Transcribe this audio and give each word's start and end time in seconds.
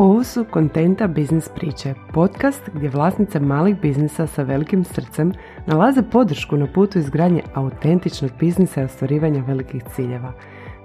Ovo 0.00 0.24
su 0.24 0.44
Kontenta 0.50 1.06
Biznis 1.06 1.48
priče, 1.48 1.94
podcast 2.12 2.70
gdje 2.74 2.88
vlasnice 2.88 3.40
malih 3.40 3.80
biznisa 3.80 4.26
sa 4.26 4.42
velikim 4.42 4.84
srcem 4.84 5.32
nalaze 5.66 6.02
podršku 6.02 6.56
na 6.56 6.66
putu 6.74 6.98
izgradnje 6.98 7.42
autentičnog 7.54 8.30
biznisa 8.40 8.80
i 8.80 8.84
ostvarivanja 8.84 9.42
velikih 9.46 9.82
ciljeva. 9.94 10.32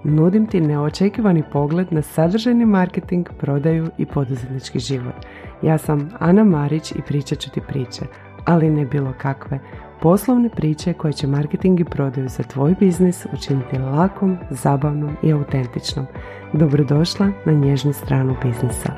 Nudim 0.04 0.48
ti 0.48 0.62
neočekivani 0.62 1.44
pogled 1.52 1.88
na 1.92 2.02
sadržajni 2.02 2.66
marketing, 2.66 3.30
prodaju 3.40 3.88
i 3.98 4.06
poduzetnički 4.06 4.80
život. 4.80 5.16
Ja 5.62 5.78
sam 5.78 6.10
Ana 6.20 6.44
Marić 6.44 6.92
i 6.92 7.02
pričat 7.08 7.40
ću 7.40 7.50
ti 7.50 7.62
priče, 7.68 8.02
ali 8.46 8.70
ne 8.70 8.86
bilo 8.86 9.14
kakve. 9.18 9.60
Poslovne 10.04 10.50
priče 10.50 10.94
koje 10.94 11.14
će 11.14 11.28
marketing 11.28 11.80
i 11.80 11.86
prodaju 11.86 12.30
za 12.30 12.44
tvoj 12.44 12.76
biznis 12.80 13.26
učiniti 13.34 13.78
lakom, 13.78 14.38
zabavnom 14.50 15.16
i 15.24 15.32
autentičnom. 15.34 16.06
Dobrodošla 16.54 17.32
na 17.46 17.54
nježnu 17.54 17.94
stranu 17.94 18.36
biznisa. 18.44 18.94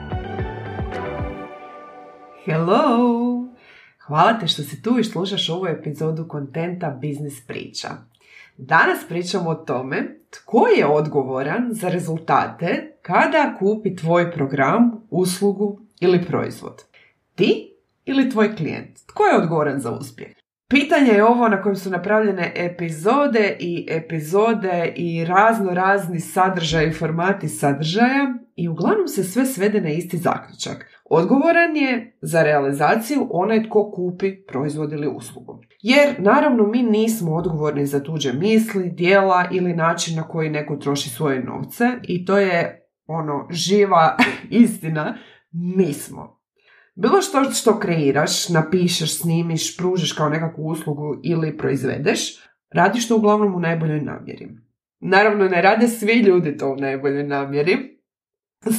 Hello! 2.46 2.78
Hvala 4.08 4.40
te 4.40 4.48
što 4.48 4.62
si 4.62 4.82
tu 4.82 5.00
i 5.00 5.04
slušaš 5.04 5.50
ovu 5.50 5.68
epizodu 5.68 6.28
kontenta 6.28 6.98
Biznis 7.02 7.48
priča. 7.48 7.90
Danas 8.58 9.00
pričamo 9.10 9.50
o 9.50 9.56
tome 9.56 10.20
tko 10.30 10.68
je 10.68 10.86
odgovoran 10.86 11.68
za 11.72 11.90
rezultate 11.90 12.98
kada 13.02 13.56
kupi 13.60 13.96
tvoj 13.96 14.32
program, 14.32 14.92
uslugu 15.10 15.80
ili 16.00 16.26
proizvod. 16.26 16.84
Ti 17.36 17.74
ili 18.06 18.30
tvoj 18.30 18.56
klijent? 18.56 19.00
Tko 19.08 19.24
je 19.24 19.38
odgovoran 19.38 19.80
za 19.80 19.92
uspjeh? 19.92 20.45
Pitanje 20.70 21.12
je 21.12 21.26
ovo 21.26 21.50
na 21.50 21.62
kojem 21.62 21.76
su 21.76 21.90
napravljene 21.90 22.54
epizode 22.56 23.58
i 23.60 23.88
epizode 23.90 24.94
i 24.96 25.26
razno 25.26 25.72
razni 25.74 26.20
sadržaj 26.20 26.88
i 26.88 26.94
formati 26.94 27.48
sadržaja 27.48 28.34
i 28.56 28.70
uglavnom 28.70 29.08
se 29.08 29.24
sve 29.24 29.46
svede 29.46 29.82
na 29.82 29.90
isti 29.90 30.18
zaključak. 30.18 30.86
Odgovoran 31.10 31.76
je 31.76 32.18
za 32.22 32.44
realizaciju 32.44 33.28
onaj 33.32 33.64
tko 33.64 33.92
kupi 33.92 34.46
proizvod 34.48 34.92
ili 34.92 35.08
uslugu. 35.08 35.62
Jer 35.82 36.16
naravno 36.20 36.68
mi 36.68 36.84
nismo 36.84 37.36
odgovorni 37.36 37.86
za 37.86 38.04
tuđe 38.04 38.34
misli, 38.34 38.90
dijela 38.90 39.48
ili 39.52 39.74
način 39.74 40.16
na 40.16 40.24
koji 40.24 40.50
neko 40.50 40.76
troši 40.76 41.10
svoje 41.10 41.44
novce 41.44 41.86
i 42.04 42.26
to 42.26 42.38
je 42.38 42.88
ono 43.08 43.48
živa 43.52 44.18
istina, 44.64 45.18
mi 45.52 45.94
smo. 45.94 46.45
Bilo 46.96 47.22
što 47.22 47.44
što 47.44 47.80
kreiraš, 47.80 48.50
napišeš, 48.50 49.22
snimiš, 49.22 49.78
pružiš 49.78 50.14
kao 50.14 50.30
nekakvu 50.30 50.68
uslugu 50.68 51.20
ili 51.24 51.58
proizvedeš, 51.58 52.20
radiš 52.72 53.08
to 53.08 53.16
uglavnom 53.16 53.56
u 53.56 53.60
najboljoj 53.60 54.02
namjeri. 54.02 54.50
Naravno, 55.00 55.48
ne 55.48 55.62
rade 55.62 55.88
svi 55.88 56.14
ljudi 56.14 56.58
to 56.58 56.72
u 56.72 56.76
najboljoj 56.76 57.24
namjeri, 57.24 57.95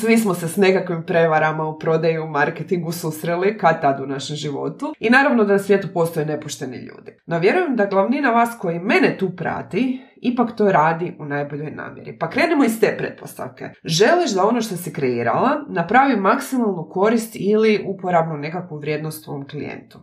svi 0.01 0.19
smo 0.19 0.35
se 0.35 0.49
s 0.49 0.57
nekakvim 0.57 1.03
prevarama 1.07 1.65
u 1.65 1.79
prodaju, 1.79 2.25
u 2.25 2.29
marketingu 2.29 2.93
susreli 2.93 3.59
kad 3.59 3.81
tad 3.81 4.01
u 4.01 4.07
našem 4.07 4.37
životu 4.37 4.95
i 5.01 5.11
naravno 5.11 5.45
da 5.45 5.53
na 5.53 5.59
svijetu 5.59 5.89
postoje 5.95 6.27
nepošteni 6.27 6.77
ljudi. 6.77 7.17
No 7.27 7.39
vjerujem 7.39 7.77
da 7.77 7.87
glavnina 7.87 8.31
vas 8.31 8.51
koji 8.61 8.79
mene 8.79 9.17
tu 9.19 9.37
prati 9.37 10.03
ipak 10.17 10.57
to 10.57 10.73
radi 10.73 11.17
u 11.19 11.25
najboljoj 11.25 11.71
namjeri. 11.71 12.19
Pa 12.19 12.31
krenemo 12.31 12.65
iz 12.65 12.81
te 12.81 12.95
pretpostavke. 12.99 13.71
Želiš 13.85 14.35
da 14.35 14.45
ono 14.45 14.61
što 14.61 14.77
si 14.77 14.93
kreirala 14.93 15.65
napravi 15.69 16.17
maksimalnu 16.17 16.89
korist 16.91 17.33
ili 17.35 17.85
uporabnu 17.87 18.37
nekakvu 18.37 18.79
vrijednost 18.79 19.25
svom 19.25 19.49
klijentu. 19.49 19.99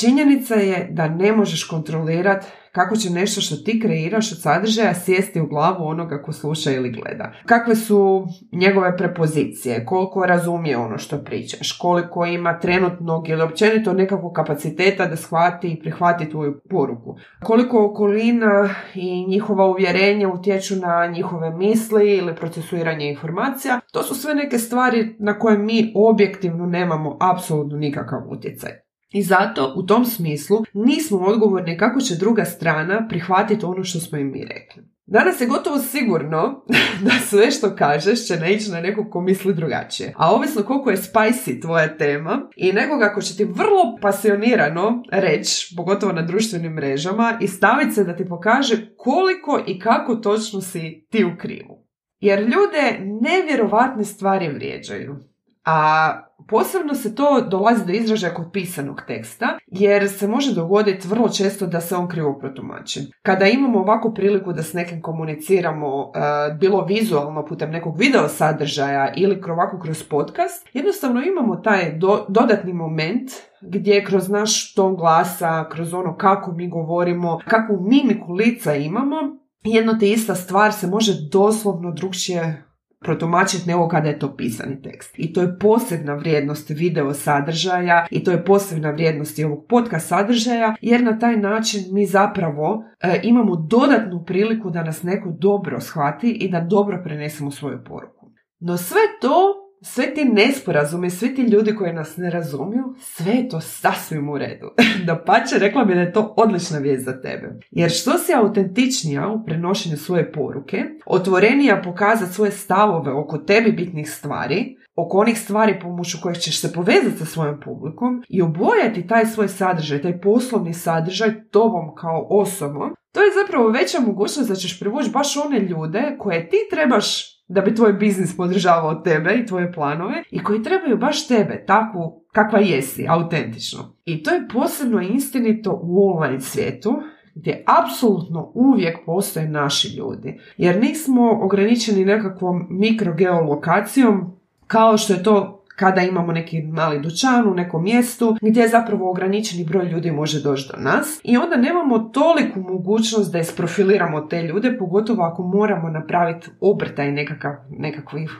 Činjenica 0.00 0.54
je 0.54 0.88
da 0.90 1.08
ne 1.08 1.32
možeš 1.32 1.64
kontrolirati 1.64 2.46
kako 2.72 2.96
će 2.96 3.10
nešto 3.10 3.40
što 3.40 3.56
ti 3.56 3.80
kreiraš 3.80 4.32
od 4.32 4.40
sadržaja 4.40 4.94
sjesti 4.94 5.40
u 5.40 5.46
glavu 5.46 5.84
onoga 5.84 6.22
ko 6.22 6.32
sluša 6.32 6.70
ili 6.70 6.90
gleda. 6.90 7.32
Kakve 7.46 7.76
su 7.76 8.26
njegove 8.52 8.96
prepozicije, 8.96 9.86
koliko 9.86 10.26
razumije 10.26 10.76
ono 10.76 10.98
što 10.98 11.24
pričaš, 11.24 11.72
koliko 11.72 12.26
ima 12.26 12.58
trenutnog 12.58 13.28
ili 13.28 13.42
općenito 13.42 13.92
nekakvog 13.92 14.32
kapaciteta 14.32 15.06
da 15.06 15.16
shvati 15.16 15.68
i 15.72 15.80
prihvati 15.80 16.30
tvoju 16.30 16.60
poruku. 16.70 17.16
Koliko 17.42 17.84
okolina 17.84 18.74
i 18.94 19.26
njihova 19.26 19.66
uvjerenja 19.66 20.28
utječu 20.28 20.76
na 20.76 21.06
njihove 21.06 21.50
misli 21.50 22.16
ili 22.16 22.36
procesuiranje 22.36 23.10
informacija. 23.10 23.80
To 23.92 24.02
su 24.02 24.14
sve 24.14 24.34
neke 24.34 24.58
stvari 24.58 25.16
na 25.18 25.38
koje 25.38 25.58
mi 25.58 25.92
objektivno 25.96 26.66
nemamo 26.66 27.16
apsolutno 27.20 27.76
nikakav 27.76 28.20
utjecaj. 28.30 28.81
I 29.12 29.22
zato 29.22 29.72
u 29.76 29.82
tom 29.82 30.04
smislu 30.04 30.64
nismo 30.72 31.18
odgovorni 31.18 31.78
kako 31.78 32.00
će 32.00 32.14
druga 32.14 32.44
strana 32.44 33.06
prihvatiti 33.08 33.64
ono 33.64 33.84
što 33.84 34.00
smo 34.00 34.18
im 34.18 34.32
mi 34.32 34.44
rekli. 34.44 34.92
Danas 35.06 35.40
je 35.40 35.46
gotovo 35.46 35.78
sigurno 35.78 36.64
da 37.04 37.10
sve 37.10 37.50
što 37.50 37.76
kažeš 37.76 38.26
će 38.26 38.36
naići 38.36 38.70
na 38.70 38.80
nekog 38.80 39.10
ko 39.10 39.20
misli 39.20 39.54
drugačije. 39.54 40.14
A 40.16 40.34
ovisno 40.34 40.62
koliko 40.62 40.90
je 40.90 40.96
spicy 40.96 41.62
tvoja 41.62 41.96
tema 41.96 42.48
i 42.56 42.72
nekoga 42.72 43.12
ko 43.14 43.20
će 43.20 43.36
ti 43.36 43.44
vrlo 43.44 43.98
pasionirano 44.02 45.02
reći, 45.10 45.74
pogotovo 45.76 46.12
na 46.12 46.22
društvenim 46.22 46.72
mrežama, 46.72 47.38
i 47.40 47.48
staviti 47.48 47.92
se 47.92 48.04
da 48.04 48.16
ti 48.16 48.24
pokaže 48.24 48.94
koliko 48.96 49.60
i 49.66 49.78
kako 49.78 50.14
točno 50.14 50.60
si 50.60 51.06
ti 51.10 51.24
u 51.24 51.36
krivu. 51.38 51.86
Jer 52.20 52.40
ljude 52.40 52.98
nevjerovatne 53.20 54.04
stvari 54.04 54.48
vrijeđaju. 54.48 55.16
A 55.64 56.12
Posebno 56.48 56.94
se 56.94 57.14
to 57.14 57.40
dolazi 57.40 57.86
do 57.86 57.92
izražaja 57.92 58.34
kod 58.34 58.52
pisanog 58.52 59.02
teksta, 59.06 59.58
jer 59.66 60.08
se 60.08 60.28
može 60.28 60.54
dogoditi 60.54 61.08
vrlo 61.08 61.28
često 61.28 61.66
da 61.66 61.80
se 61.80 61.96
on 61.96 62.08
krivo 62.08 62.38
protumači. 62.38 63.00
Kada 63.22 63.46
imamo 63.46 63.78
ovakvu 63.78 64.14
priliku 64.14 64.52
da 64.52 64.62
s 64.62 64.72
nekim 64.72 65.02
komuniciramo, 65.02 66.12
e, 66.14 66.54
bilo 66.54 66.84
vizualno 66.84 67.44
putem 67.44 67.70
nekog 67.70 67.98
video 67.98 68.28
sadržaja 68.28 69.12
ili 69.16 69.42
ovako 69.48 69.78
kroz 69.78 70.02
podcast, 70.02 70.68
jednostavno 70.72 71.22
imamo 71.22 71.56
taj 71.56 71.98
dodatni 72.28 72.72
moment 72.72 73.30
gdje 73.60 74.04
kroz 74.04 74.28
naš 74.28 74.74
ton 74.74 74.96
glasa, 74.96 75.68
kroz 75.68 75.94
ono 75.94 76.16
kako 76.16 76.52
mi 76.52 76.68
govorimo, 76.68 77.38
kakvu 77.48 77.80
mimiku 77.80 78.32
lica 78.32 78.74
imamo, 78.74 79.16
jedno 79.64 79.94
te 80.00 80.10
ista 80.10 80.34
stvar 80.34 80.72
se 80.72 80.86
može 80.86 81.12
doslovno 81.32 81.90
drugčije 81.90 82.64
protumačiti 83.02 83.68
nego 83.68 83.88
kada 83.88 84.08
je 84.08 84.18
to 84.18 84.36
pisani 84.36 84.82
tekst. 84.82 85.14
I 85.18 85.32
to 85.32 85.40
je 85.40 85.58
posebna 85.58 86.14
vrijednost 86.14 86.70
video 86.70 87.14
sadržaja 87.14 88.06
i 88.10 88.24
to 88.24 88.30
je 88.30 88.44
posebna 88.44 88.90
vrijednost 88.90 89.38
i 89.38 89.44
ovog 89.44 89.66
podcast 89.68 90.08
sadržaja 90.08 90.74
jer 90.80 91.02
na 91.02 91.18
taj 91.18 91.36
način 91.36 91.80
mi 91.92 92.06
zapravo 92.06 92.84
e, 93.00 93.20
imamo 93.22 93.56
dodatnu 93.56 94.24
priliku 94.24 94.70
da 94.70 94.84
nas 94.84 95.02
neko 95.02 95.36
dobro 95.38 95.80
shvati 95.80 96.30
i 96.30 96.50
da 96.50 96.60
dobro 96.60 97.00
prenesemo 97.04 97.50
svoju 97.50 97.84
poruku. 97.84 98.30
No 98.60 98.76
sve 98.76 99.00
to 99.20 99.61
sve 99.82 100.14
ti 100.14 100.24
nesporazume, 100.24 101.10
svi 101.10 101.34
ti 101.34 101.42
ljudi 101.42 101.74
koji 101.74 101.92
nas 101.92 102.16
ne 102.16 102.30
razumiju, 102.30 102.94
sve 102.98 103.32
je 103.32 103.48
to 103.48 103.60
sasvim 103.60 104.28
u 104.28 104.38
redu. 104.38 104.66
da 105.06 105.22
pače, 105.26 105.58
rekla 105.58 105.84
bi 105.84 105.94
da 105.94 106.00
je 106.00 106.12
to 106.12 106.34
odlična 106.36 106.78
vijest 106.78 107.04
za 107.04 107.20
tebe. 107.20 107.58
Jer 107.70 107.90
što 107.90 108.18
si 108.18 108.34
autentičnija 108.34 109.28
u 109.28 109.44
prenošenju 109.44 109.96
svoje 109.96 110.32
poruke, 110.32 110.84
otvorenija 111.06 111.82
pokazati 111.84 112.32
svoje 112.32 112.50
stavove 112.50 113.12
oko 113.12 113.38
tebi 113.38 113.72
bitnih 113.72 114.10
stvari, 114.10 114.76
oko 114.96 115.18
onih 115.18 115.38
stvari 115.38 115.80
pomoću 115.80 116.18
kojih 116.22 116.38
ćeš 116.38 116.60
se 116.60 116.72
povezati 116.72 117.16
sa 117.18 117.24
svojom 117.24 117.60
publikom 117.60 118.22
i 118.28 118.42
obojati 118.42 119.06
taj 119.06 119.26
svoj 119.26 119.48
sadržaj, 119.48 120.02
taj 120.02 120.20
poslovni 120.20 120.74
sadržaj 120.74 121.48
tobom 121.50 121.94
kao 121.94 122.26
osobom, 122.30 122.94
to 123.12 123.20
je 123.22 123.30
zapravo 123.42 123.68
veća 123.68 124.00
mogućnost 124.00 124.48
da 124.48 124.54
ćeš 124.54 124.80
privući 124.80 125.10
baš 125.10 125.36
one 125.36 125.58
ljude 125.58 126.16
koje 126.18 126.48
ti 126.48 126.56
trebaš 126.70 127.31
da 127.52 127.60
bi 127.60 127.74
tvoj 127.74 127.92
biznis 127.92 128.36
podržavao 128.36 128.94
tebe 128.94 129.34
i 129.34 129.46
tvoje 129.46 129.72
planove 129.72 130.22
i 130.30 130.42
koji 130.42 130.62
trebaju 130.62 130.96
baš 130.96 131.28
tebe, 131.28 131.64
takvu 131.66 132.24
kakva 132.32 132.58
jesi, 132.58 133.06
autentično. 133.08 133.96
I 134.04 134.22
to 134.22 134.30
je 134.30 134.48
posebno 134.52 135.02
istinito 135.02 135.80
u 135.82 136.10
online 136.10 136.40
svijetu 136.40 137.02
gdje 137.34 137.64
apsolutno 137.82 138.52
uvijek 138.54 138.98
postoje 139.06 139.48
naši 139.48 139.96
ljudi. 139.96 140.40
Jer 140.56 140.80
nismo 140.80 141.30
ograničeni 141.42 142.04
nekakvom 142.04 142.66
mikrogeolokacijom 142.70 144.36
kao 144.66 144.98
što 144.98 145.12
je 145.12 145.22
to 145.22 145.61
kada 145.76 146.00
imamo 146.00 146.32
neki 146.32 146.62
mali 146.62 147.00
dućan 147.00 147.48
u 147.48 147.54
nekom 147.54 147.82
mjestu 147.84 148.36
gdje 148.40 148.68
zapravo 148.68 149.10
ograničeni 149.10 149.64
broj 149.64 149.88
ljudi 149.88 150.10
može 150.10 150.42
doći 150.42 150.68
do 150.72 150.82
nas 150.82 151.20
i 151.24 151.36
onda 151.36 151.56
nemamo 151.56 151.98
toliku 151.98 152.60
mogućnost 152.60 153.32
da 153.32 153.38
isprofiliramo 153.38 154.20
te 154.20 154.42
ljude, 154.42 154.76
pogotovo 154.78 155.22
ako 155.22 155.42
moramo 155.42 155.88
napraviti 155.88 156.50
obrtaj 156.60 157.12
nekakav, 157.12 157.52
nekakvih 157.70 158.30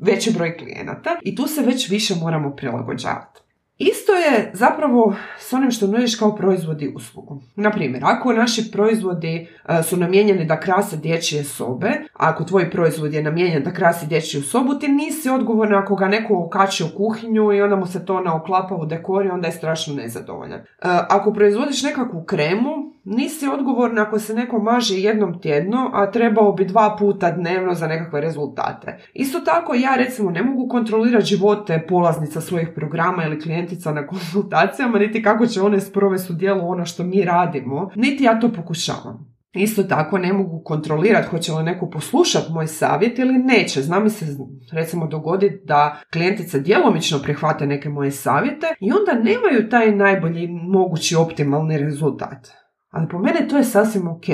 veći 0.00 0.32
broj 0.34 0.56
klijenata 0.56 1.10
i 1.22 1.36
tu 1.36 1.46
se 1.46 1.62
već 1.62 1.90
više 1.90 2.14
moramo 2.14 2.56
prilagođavati. 2.56 3.41
Isto 3.90 4.12
je 4.12 4.50
zapravo 4.52 5.16
s 5.38 5.52
onim 5.52 5.70
što 5.70 5.86
nudiš 5.86 6.16
kao 6.16 6.36
proizvodi 6.36 6.92
uslugu. 6.96 7.38
Naprimjer, 7.56 8.02
ako 8.04 8.32
naši 8.32 8.70
proizvodi 8.72 9.48
e, 9.68 9.82
su 9.82 9.96
namijenjeni 9.96 10.44
da 10.44 10.60
krase 10.60 10.96
dječje 10.96 11.44
sobe, 11.44 11.90
ako 12.12 12.44
tvoj 12.44 12.70
proizvod 12.70 13.12
je 13.12 13.22
namijenjen 13.22 13.62
da 13.62 13.72
krasi 13.72 14.06
dječju 14.06 14.42
sobu, 14.42 14.74
ti 14.74 14.88
nisi 14.88 15.30
odgovoran 15.30 15.82
ako 15.82 15.94
ga 15.94 16.08
neko 16.08 16.34
okači 16.46 16.84
u 16.84 16.96
kuhinju 16.96 17.52
i 17.52 17.62
onda 17.62 17.76
mu 17.76 17.86
se 17.86 18.04
to 18.04 18.20
naoklapa 18.20 18.74
u 18.74 18.86
dekor 18.86 19.26
i 19.26 19.30
onda 19.30 19.46
je 19.46 19.52
strašno 19.52 19.94
nezadovoljan. 19.94 20.60
E, 20.60 20.64
ako 21.08 21.32
proizvodiš 21.32 21.82
nekakvu 21.82 22.24
kremu, 22.24 22.91
Nisi 23.04 23.48
odgovorna 23.48 24.02
ako 24.02 24.18
se 24.18 24.34
neko 24.34 24.58
maže 24.58 24.98
jednom 24.98 25.40
tjedno, 25.40 25.90
a 25.92 26.10
trebao 26.10 26.52
bi 26.52 26.64
dva 26.64 26.96
puta 26.98 27.30
dnevno 27.30 27.74
za 27.74 27.86
nekakve 27.86 28.20
rezultate. 28.20 28.98
Isto 29.14 29.40
tako 29.40 29.74
ja 29.74 29.94
recimo 29.96 30.30
ne 30.30 30.42
mogu 30.42 30.68
kontrolirati 30.68 31.26
živote 31.26 31.86
polaznica 31.88 32.40
svojih 32.40 32.68
programa 32.74 33.24
ili 33.24 33.40
klijentica 33.40 33.92
na 33.92 34.06
konsultacijama, 34.12 34.98
niti 34.98 35.22
kako 35.22 35.46
će 35.46 35.62
one 35.62 35.80
sprovesti 35.80 36.32
u 36.32 36.36
dijelu 36.36 36.68
ono 36.68 36.84
što 36.84 37.04
mi 37.04 37.24
radimo, 37.24 37.90
niti 37.94 38.24
ja 38.24 38.40
to 38.40 38.52
pokušavam. 38.52 39.32
Isto 39.54 39.82
tako 39.82 40.18
ne 40.18 40.32
mogu 40.32 40.62
kontrolirati 40.64 41.28
hoće 41.28 41.52
li 41.52 41.62
neko 41.62 41.90
poslušati 41.90 42.52
moj 42.52 42.66
savjet 42.66 43.18
ili 43.18 43.38
neće. 43.38 43.82
Zna 43.82 44.00
mi 44.00 44.10
se 44.10 44.26
recimo 44.72 45.06
dogoditi 45.06 45.60
da 45.64 46.00
klijentice 46.12 46.60
djelomično 46.60 47.18
prihvate 47.22 47.66
neke 47.66 47.88
moje 47.88 48.10
savjete 48.10 48.66
i 48.80 48.92
onda 48.92 49.22
nemaju 49.22 49.68
taj 49.68 49.96
najbolji 49.96 50.48
mogući 50.48 51.16
optimalni 51.16 51.78
rezultat. 51.78 52.61
Ali 52.92 53.08
po 53.08 53.18
mene 53.18 53.48
to 53.48 53.56
je 53.56 53.64
sasvim 53.64 54.08
ok, 54.08 54.28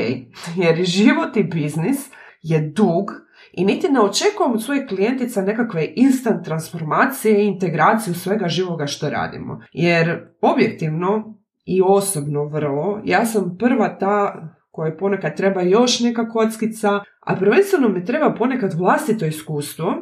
jer 0.57 0.85
život 0.85 1.37
i 1.37 1.45
biznis 1.45 2.11
je 2.43 2.61
dug 2.61 3.11
i 3.53 3.65
niti 3.65 3.89
ne 3.89 4.01
očekujem 4.01 4.53
od 4.53 4.63
svojih 4.63 4.87
klijentica 4.89 5.43
nekakve 5.43 5.93
instant 5.97 6.45
transformacije 6.45 7.45
i 7.45 7.47
integraciju 7.47 8.15
svega 8.15 8.49
živoga 8.49 8.87
što 8.87 9.11
radimo. 9.11 9.61
Jer 9.73 10.29
objektivno 10.41 11.39
i 11.65 11.83
osobno 11.85 12.45
vrlo, 12.45 13.01
ja 13.05 13.27
sam 13.27 13.57
prva 13.59 13.99
ta 13.99 14.49
koje 14.71 14.99
ponekad 14.99 15.37
treba 15.37 15.63
još 15.63 16.01
neka 16.01 16.29
kockica, 16.29 16.89
a 17.21 17.37
prvenstveno 17.37 17.89
mi 17.89 18.05
treba 18.05 18.35
ponekad 18.35 18.75
vlastito 18.75 19.27
iskustvo 19.27 19.93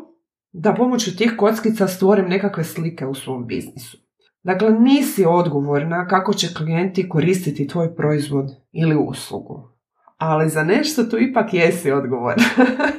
da 0.52 0.74
pomoću 0.74 1.16
tih 1.16 1.34
kockica 1.38 1.88
stvorim 1.88 2.28
nekakve 2.28 2.64
slike 2.64 3.06
u 3.06 3.14
svom 3.14 3.46
biznisu. 3.46 4.05
Dakle, 4.46 4.70
nisi 4.70 5.24
odgovorna 5.24 6.06
kako 6.06 6.34
će 6.34 6.54
klijenti 6.54 7.08
koristiti 7.08 7.66
tvoj 7.66 7.96
proizvod 7.96 8.46
ili 8.72 8.96
uslugu. 8.96 9.68
Ali 10.16 10.48
za 10.48 10.62
nešto 10.62 11.04
tu 11.04 11.18
ipak 11.18 11.54
jesi 11.54 11.90
odgovorna. 11.90 12.44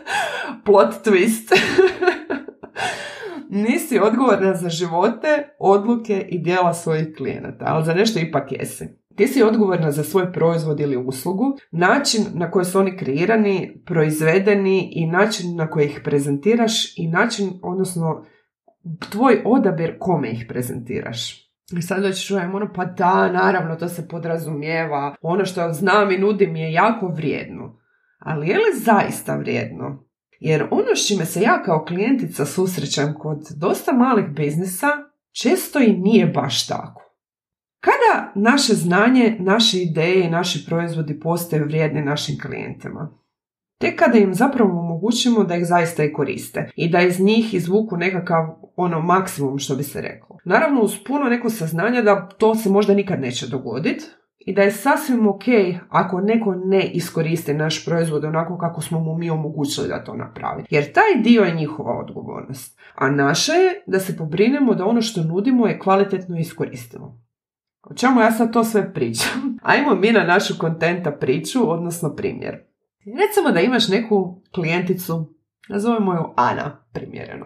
Plot 0.65 0.94
twist. 1.05 1.59
nisi 3.67 3.99
odgovorna 3.99 4.53
za 4.53 4.69
živote, 4.69 5.55
odluke 5.59 6.27
i 6.29 6.39
dijela 6.39 6.73
svojih 6.73 7.07
klijenata, 7.17 7.65
ali 7.67 7.85
za 7.85 7.94
nešto 7.94 8.19
ipak 8.19 8.51
jesi. 8.51 8.85
Ti 9.15 9.27
si 9.27 9.44
odgovorna 9.44 9.91
za 9.91 10.03
svoj 10.03 10.33
proizvod 10.33 10.79
ili 10.79 10.97
uslugu, 10.97 11.57
način 11.71 12.21
na 12.33 12.51
koji 12.51 12.65
su 12.65 12.79
oni 12.79 12.97
kreirani, 12.97 13.81
proizvedeni 13.85 14.91
i 14.94 15.05
način 15.05 15.55
na 15.55 15.69
koji 15.69 15.85
ih 15.85 16.01
prezentiraš 16.03 16.97
i 16.97 17.07
način, 17.07 17.49
odnosno 17.63 18.25
tvoj 19.12 19.42
odabir 19.45 19.95
kome 20.00 20.31
ih 20.31 20.45
prezentiraš. 20.50 21.48
I 21.78 21.81
sad 21.81 22.04
doći 22.04 22.25
čujem 22.25 22.56
ono, 22.56 22.74
pa 22.75 22.86
da, 22.86 23.31
naravno, 23.31 23.75
to 23.75 23.89
se 23.89 24.07
podrazumijeva. 24.07 25.16
Ono 25.22 25.45
što 25.45 25.74
znam 25.74 26.12
i 26.12 26.18
nudim 26.18 26.56
je 26.56 26.72
jako 26.72 27.07
vrijedno. 27.07 27.80
Ali 28.19 28.48
je 28.48 28.57
li 28.57 28.80
zaista 28.86 29.36
vrijedno? 29.36 30.04
Jer 30.39 30.68
ono 30.72 30.95
s 30.95 31.07
čime 31.07 31.25
se 31.25 31.42
ja 31.42 31.63
kao 31.63 31.86
klijentica 31.86 32.45
susrećem 32.45 33.13
kod 33.19 33.48
dosta 33.57 33.94
malih 33.94 34.25
biznisa, 34.28 34.88
često 35.42 35.80
i 35.80 35.94
nije 35.94 36.25
baš 36.25 36.68
tako. 36.68 37.07
Kada 37.80 38.31
naše 38.36 38.74
znanje, 38.74 39.38
naše 39.40 39.78
ideje 39.78 40.25
i 40.25 40.30
naši 40.30 40.66
proizvodi 40.66 41.19
postaju 41.19 41.66
vrijedni 41.66 42.01
našim 42.01 42.40
klijentima? 42.40 43.18
Tek 43.77 44.00
kada 44.00 44.18
im 44.18 44.33
zapravo 44.33 44.79
omogućimo 44.79 45.44
da 45.44 45.56
ih 45.56 45.65
zaista 45.65 46.03
i 46.03 46.13
koriste 46.13 46.71
i 46.75 46.89
da 46.89 47.01
iz 47.01 47.19
njih 47.19 47.53
izvuku 47.53 47.97
nekakav 47.97 48.45
ono 48.75 49.01
maksimum 49.01 49.59
što 49.59 49.75
bi 49.75 49.83
se 49.83 50.01
reklo. 50.01 50.38
Naravno 50.45 50.81
uz 50.81 50.95
puno 51.07 51.25
neko 51.25 51.50
saznanja 51.50 52.01
da 52.01 52.29
to 52.29 52.56
se 52.56 52.69
možda 52.69 52.94
nikad 52.94 53.21
neće 53.21 53.47
dogoditi 53.47 54.06
i 54.39 54.53
da 54.53 54.62
je 54.62 54.71
sasvim 54.71 55.27
ok 55.27 55.44
ako 55.89 56.21
neko 56.21 56.56
ne 56.56 56.83
iskoristi 56.83 57.53
naš 57.53 57.85
proizvod 57.85 58.25
onako 58.25 58.57
kako 58.57 58.81
smo 58.81 59.00
mu 59.00 59.18
mi 59.18 59.29
omogućili 59.29 59.88
da 59.88 60.03
to 60.03 60.13
napravi. 60.13 60.63
Jer 60.69 60.94
taj 60.94 61.23
dio 61.23 61.41
je 61.41 61.56
njihova 61.56 62.00
odgovornost. 62.00 62.80
A 62.95 63.09
naša 63.09 63.53
je 63.53 63.83
da 63.88 64.00
se 64.00 64.18
pobrinemo 64.18 64.73
da 64.73 64.85
ono 64.85 65.01
što 65.01 65.23
nudimo 65.23 65.68
je 65.68 65.80
kvalitetno 65.80 66.38
iskoristimo. 66.39 67.21
O 67.89 67.94
čemu 67.94 68.21
ja 68.21 68.31
sad 68.31 68.53
to 68.53 68.63
sve 68.63 68.94
pričam? 68.94 69.57
Ajmo 69.71 69.95
mi 69.95 70.12
na 70.12 70.23
našu 70.23 70.53
kontenta 70.59 71.12
priču, 71.12 71.71
odnosno 71.71 72.15
primjer. 72.15 72.67
Recimo 73.15 73.51
da 73.51 73.59
imaš 73.59 73.88
neku 73.88 74.42
klijenticu, 74.56 75.33
nazovemo 75.69 76.13
ju 76.13 76.33
Ana, 76.36 76.86
primjereno. 76.94 77.45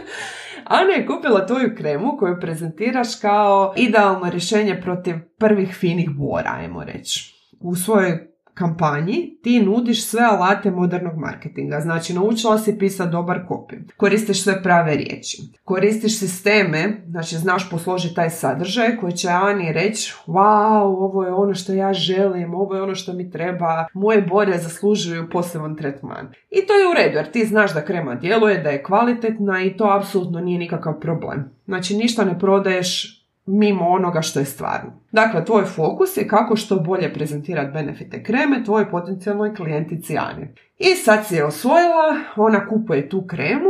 Ana 0.64 0.92
je 0.92 1.06
kupila 1.06 1.46
tvoju 1.46 1.74
kremu 1.76 2.16
koju 2.18 2.40
prezentiraš 2.40 3.20
kao 3.20 3.74
idealno 3.76 4.30
rješenje 4.30 4.80
protiv 4.82 5.14
prvih 5.38 5.74
finih 5.74 6.10
bora, 6.10 6.50
ajmo 6.58 6.84
reći. 6.84 7.34
U 7.60 7.76
svojoj 7.76 8.31
kampanji 8.54 9.38
ti 9.42 9.62
nudiš 9.62 10.06
sve 10.06 10.22
alate 10.22 10.70
modernog 10.70 11.16
marketinga. 11.16 11.80
Znači, 11.80 12.14
naučila 12.14 12.58
si 12.58 12.78
pisati 12.78 13.10
dobar 13.10 13.40
copy, 13.48 13.92
koristiš 13.96 14.42
sve 14.42 14.62
prave 14.62 14.96
riječi, 14.96 15.42
koristiš 15.64 16.18
sisteme, 16.18 17.02
znači 17.08 17.36
znaš 17.36 17.70
posložiti 17.70 18.14
taj 18.14 18.30
sadržaj 18.30 18.96
koji 18.96 19.12
će 19.12 19.28
Ani 19.28 19.72
reći 19.72 20.14
wow, 20.26 20.82
ovo 20.82 21.24
je 21.24 21.32
ono 21.32 21.54
što 21.54 21.72
ja 21.72 21.92
želim, 21.92 22.54
ovo 22.54 22.74
je 22.74 22.82
ono 22.82 22.94
što 22.94 23.12
mi 23.12 23.30
treba, 23.30 23.86
moje 23.94 24.22
bore 24.22 24.58
zaslužuju 24.58 25.30
poseban 25.30 25.76
tretman. 25.76 26.32
I 26.50 26.66
to 26.66 26.72
je 26.72 26.88
u 26.90 26.94
redu, 26.96 27.16
jer 27.16 27.30
ti 27.30 27.46
znaš 27.46 27.74
da 27.74 27.84
krema 27.84 28.14
djeluje, 28.14 28.62
da 28.62 28.70
je 28.70 28.82
kvalitetna 28.82 29.62
i 29.62 29.76
to 29.76 29.84
apsolutno 29.84 30.40
nije 30.40 30.58
nikakav 30.58 31.00
problem. 31.00 31.50
Znači, 31.64 31.96
ništa 31.96 32.24
ne 32.24 32.38
prodaješ 32.38 33.21
mimo 33.46 33.88
onoga 33.88 34.22
što 34.22 34.38
je 34.38 34.44
stvarno. 34.44 34.90
Dakle, 35.12 35.44
tvoj 35.44 35.64
fokus 35.64 36.16
je 36.16 36.28
kako 36.28 36.56
što 36.56 36.80
bolje 36.80 37.14
prezentirati 37.14 37.72
benefite 37.72 38.22
kreme 38.22 38.64
tvoj 38.64 38.90
potencijalnoj 38.90 39.54
klijentici 39.54 40.18
Ani. 40.18 40.54
I 40.78 40.94
sad 40.94 41.26
si 41.26 41.34
je 41.34 41.44
osvojila, 41.44 42.16
ona 42.36 42.68
kupuje 42.68 43.08
tu 43.08 43.26
kremu 43.26 43.68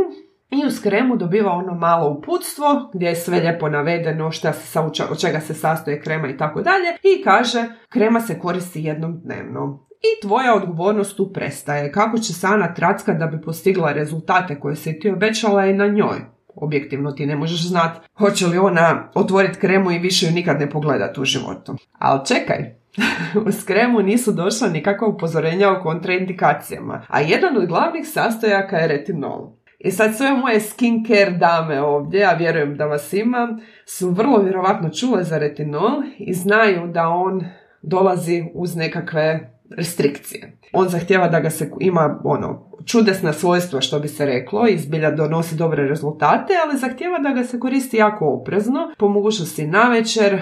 i 0.49 0.65
uz 0.65 0.81
kremu 0.81 1.15
dobiva 1.17 1.51
ono 1.51 1.73
malo 1.73 2.09
uputstvo 2.09 2.89
gdje 2.93 3.07
je 3.07 3.15
sve 3.15 3.39
lijepo 3.39 3.69
navedeno 3.69 4.31
šta 4.31 4.53
se, 4.53 4.79
od 4.79 5.19
čega 5.21 5.39
se 5.39 5.53
sastoje 5.53 6.01
krema 6.01 6.27
i 6.27 6.37
tako 6.37 6.61
dalje 6.61 7.17
i 7.17 7.23
kaže 7.23 7.65
krema 7.89 8.19
se 8.19 8.39
koristi 8.39 8.83
jednom 8.83 9.21
dnevno. 9.23 9.87
I 9.99 10.27
tvoja 10.27 10.55
odgovornost 10.55 11.17
tu 11.17 11.33
prestaje. 11.33 11.91
Kako 11.91 12.17
će 12.17 12.33
se 12.33 12.47
Ana 12.47 12.73
tracka 12.73 13.13
da 13.13 13.27
bi 13.27 13.41
postigla 13.41 13.91
rezultate 13.91 14.59
koje 14.59 14.75
se 14.75 14.99
ti 14.99 15.09
obećala 15.09 15.65
je 15.65 15.73
na 15.73 15.87
njoj 15.87 16.33
objektivno 16.55 17.11
ti 17.11 17.25
ne 17.25 17.35
možeš 17.35 17.67
znati 17.67 17.99
hoće 18.17 18.47
li 18.47 18.57
ona 18.57 19.09
otvoriti 19.15 19.59
kremu 19.59 19.91
i 19.91 19.99
više 19.99 20.25
ju 20.25 20.31
nikad 20.31 20.59
ne 20.59 20.69
pogledati 20.69 21.21
u 21.21 21.25
životu. 21.25 21.75
Ali 21.99 22.25
čekaj, 22.25 22.75
uz 23.47 23.65
kremu 23.65 24.01
nisu 24.01 24.31
došla 24.31 24.67
nikakva 24.67 25.07
upozorenja 25.07 25.71
o 25.71 25.81
kontraindikacijama, 25.83 27.05
a 27.07 27.19
jedan 27.19 27.57
od 27.57 27.65
glavnih 27.65 28.07
sastojaka 28.07 28.77
je 28.77 28.87
retinol. 28.87 29.51
I 29.79 29.91
sad 29.91 30.15
sve 30.15 30.33
moje 30.33 30.59
skincare 30.59 31.31
dame 31.31 31.81
ovdje, 31.81 32.19
ja 32.19 32.33
vjerujem 32.33 32.77
da 32.77 32.85
vas 32.85 33.13
ima, 33.13 33.59
su 33.85 34.09
vrlo 34.09 34.41
vjerovatno 34.41 34.89
čule 34.89 35.23
za 35.23 35.37
retinol 35.37 36.03
i 36.17 36.33
znaju 36.33 36.87
da 36.87 37.07
on 37.07 37.41
dolazi 37.81 38.43
uz 38.53 38.75
nekakve 38.75 39.52
restrikcije. 39.77 40.57
On 40.73 40.89
zahtjeva 40.89 41.27
da 41.27 41.39
ga 41.39 41.49
se 41.49 41.71
ima 41.79 42.21
ono 42.23 42.73
čudesna 42.85 43.33
svojstva 43.33 43.81
što 43.81 43.99
bi 43.99 44.07
se 44.07 44.25
reklo 44.25 44.67
i 44.67 44.77
zbilja 44.77 45.11
donosi 45.11 45.55
dobre 45.55 45.87
rezultate, 45.87 46.53
ali 46.65 46.79
zahtjeva 46.79 47.19
da 47.19 47.29
ga 47.29 47.43
se 47.43 47.59
koristi 47.59 47.97
jako 47.97 48.25
oprezno, 48.25 48.93
po 48.99 49.07
mogućnosti 49.07 49.67
na 49.67 49.89
večer, 49.89 50.33
e, 50.33 50.41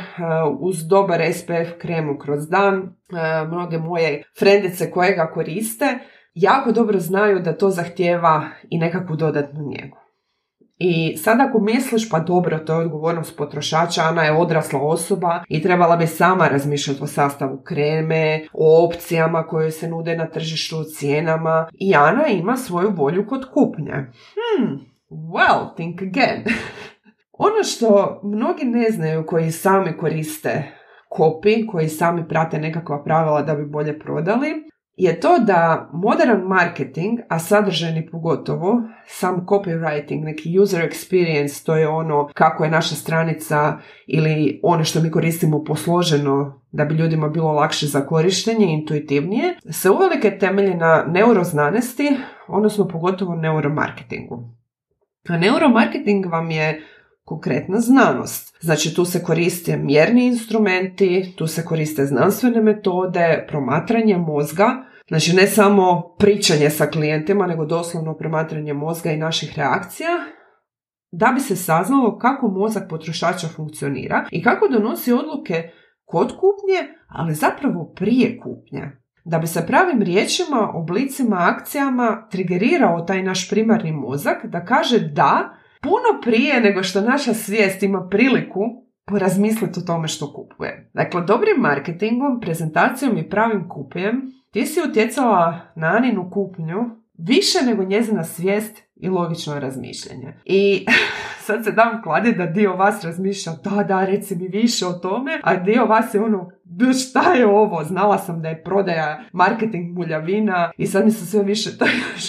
uz 0.60 0.88
dobar 0.88 1.22
SPF 1.34 1.80
kremu 1.82 2.18
kroz 2.18 2.48
dan. 2.48 2.78
E, 2.78 3.46
mnoge 3.48 3.78
moje 3.78 4.24
frendice 4.40 4.92
koje 4.92 5.16
ga 5.16 5.32
koriste 5.34 6.00
jako 6.34 6.72
dobro 6.72 7.00
znaju 7.00 7.40
da 7.40 7.58
to 7.58 7.70
zahtjeva 7.70 8.50
i 8.70 8.78
nekakvu 8.78 9.16
dodatnu 9.16 9.62
njegu. 9.68 10.01
I 10.84 11.18
sad 11.18 11.40
ako 11.40 11.60
misliš, 11.60 12.10
pa 12.10 12.20
dobro, 12.20 12.60
to 12.60 12.74
je 12.74 12.80
odgovornost 12.80 13.38
potrošača, 13.38 14.02
Ana 14.02 14.24
je 14.24 14.32
odrasla 14.32 14.80
osoba 14.82 15.44
i 15.48 15.62
trebala 15.62 15.96
bi 15.96 16.08
sama 16.08 16.48
razmišljati 16.48 17.04
o 17.04 17.08
sastavu 17.08 17.62
kreme, 17.64 18.46
o 18.54 18.86
opcijama 18.86 19.44
koje 19.44 19.72
se 19.72 19.88
nude 19.88 20.16
na 20.16 20.26
tržištu, 20.26 20.78
o 20.78 20.84
cijenama. 20.84 21.68
I 21.74 21.96
Ana 21.96 22.28
ima 22.28 22.58
svoju 22.58 22.94
volju 22.96 23.28
kod 23.28 23.46
kupnje. 23.54 23.94
Hmm, 23.94 24.80
well, 25.10 25.76
think 25.76 26.02
again. 26.02 26.44
ono 27.48 27.64
što 27.64 28.22
mnogi 28.24 28.66
ne 28.66 28.90
znaju 28.92 29.26
koji 29.26 29.52
sami 29.52 29.98
koriste 29.98 30.72
kopi, 31.10 31.68
koji 31.68 31.90
sami 31.90 32.28
prate 32.28 32.60
nekakva 32.60 33.04
pravila 33.04 33.42
da 33.42 33.56
bi 33.56 33.66
bolje 33.66 34.00
prodali, 34.00 34.71
je 35.04 35.20
to 35.20 35.40
da 35.40 35.90
modern 35.94 36.42
marketing, 36.42 37.20
a 37.30 37.40
sadržajni 37.40 38.10
pogotovo, 38.12 38.82
sam 39.08 39.46
copywriting, 39.46 40.24
neki 40.24 40.60
user 40.60 40.90
experience, 40.90 41.66
to 41.66 41.76
je 41.76 41.88
ono 41.88 42.30
kako 42.34 42.64
je 42.64 42.72
naša 42.72 42.96
stranica 42.96 43.78
ili 44.08 44.60
ono 44.64 44.84
što 44.84 45.02
mi 45.02 45.12
koristimo 45.12 45.64
posloženo 45.64 46.62
da 46.72 46.86
bi 46.86 46.96
ljudima 46.96 47.30
bilo 47.30 47.52
lakše 47.52 47.88
za 47.88 48.06
korištenje, 48.06 48.66
intuitivnije, 48.66 49.58
se 49.70 49.90
uvelike 49.90 50.38
temelji 50.38 50.74
na 50.74 51.06
neuroznanosti, 51.08 52.18
odnosno 52.48 52.88
pogotovo 52.88 53.36
neuromarketingu. 53.36 54.50
A 55.30 55.38
neuromarketing 55.38 56.26
vam 56.26 56.52
je 56.52 56.82
konkretna 57.24 57.80
znanost. 57.80 58.58
Znači 58.60 58.96
tu 58.96 59.06
se 59.06 59.24
koriste 59.24 59.78
mjerni 59.78 60.26
instrumenti, 60.28 61.34
tu 61.38 61.48
se 61.48 61.66
koriste 61.66 62.06
znanstvene 62.06 62.62
metode, 62.62 63.46
promatranje 63.48 64.18
mozga, 64.18 64.91
znači 65.12 65.36
ne 65.36 65.48
samo 65.48 66.16
pričanje 66.20 66.70
sa 66.70 66.86
klijentima, 66.86 67.48
nego 67.48 67.66
doslovno 67.66 68.18
promatranje 68.18 68.74
mozga 68.74 69.12
i 69.12 69.18
naših 69.18 69.54
reakcija, 69.58 70.10
da 71.12 71.32
bi 71.34 71.40
se 71.40 71.56
saznalo 71.56 72.18
kako 72.18 72.48
mozak 72.48 72.90
potrošača 72.90 73.48
funkcionira 73.48 74.26
i 74.32 74.44
kako 74.44 74.68
donosi 74.68 75.14
odluke 75.14 75.70
kod 76.06 76.28
kupnje, 76.28 76.96
ali 77.08 77.34
zapravo 77.34 77.94
prije 77.96 78.40
kupnje. 78.40 78.92
Da 79.26 79.40
bi 79.40 79.48
se 79.48 79.68
pravim 79.68 80.02
riječima, 80.02 80.72
oblicima, 80.74 81.38
akcijama 81.40 82.28
trigerirao 82.32 83.02
taj 83.02 83.24
naš 83.24 83.50
primarni 83.50 83.92
mozak 83.92 84.46
da 84.46 84.66
kaže 84.66 85.00
da 85.00 85.58
puno 85.82 86.22
prije 86.24 86.62
nego 86.62 86.84
što 86.84 87.02
naša 87.02 87.34
svijest 87.34 87.84
ima 87.84 88.08
priliku 88.12 88.62
porazmisliti 89.12 89.80
o 89.80 89.84
tome 89.84 90.08
što 90.08 90.34
kupuje. 90.34 90.90
Dakle, 90.94 91.22
dobrim 91.22 91.58
marketingom, 91.58 92.40
prezentacijom 92.42 93.18
i 93.18 93.30
pravim 93.30 93.70
kupujem 93.70 94.32
ti 94.52 94.66
si 94.66 94.80
utjecala 94.90 95.60
na 95.76 95.88
Aninu 95.88 96.30
kupnju 96.32 97.02
više 97.18 97.66
nego 97.66 97.84
njezina 97.84 98.24
svijest 98.24 98.78
i 98.96 99.10
logično 99.10 99.60
razmišljanje. 99.60 100.34
I 100.46 100.86
sad 101.46 101.64
se 101.64 101.72
dam 101.72 102.02
kladi 102.04 102.34
da 102.34 102.46
dio 102.46 102.76
vas 102.76 103.04
razmišlja 103.04 103.54
da, 103.64 103.84
da, 103.84 104.06
reci 104.06 104.36
mi 104.36 104.48
više 104.48 104.88
o 104.88 104.94
tome, 104.94 105.40
a 105.44 105.56
dio 105.56 105.86
vas 105.86 106.14
je 106.14 106.22
ono, 106.22 106.52
šta 106.94 107.34
je 107.34 107.48
ovo? 107.48 107.84
Znala 107.84 108.18
sam 108.18 108.42
da 108.42 108.50
je 108.50 108.64
prodaja 108.64 109.24
marketing 109.34 109.98
muljavina 109.98 110.72
i 110.78 110.88
sad 110.88 111.06
mi 111.06 111.12
se 111.12 111.26
sve 111.26 111.44
više, 111.44 111.70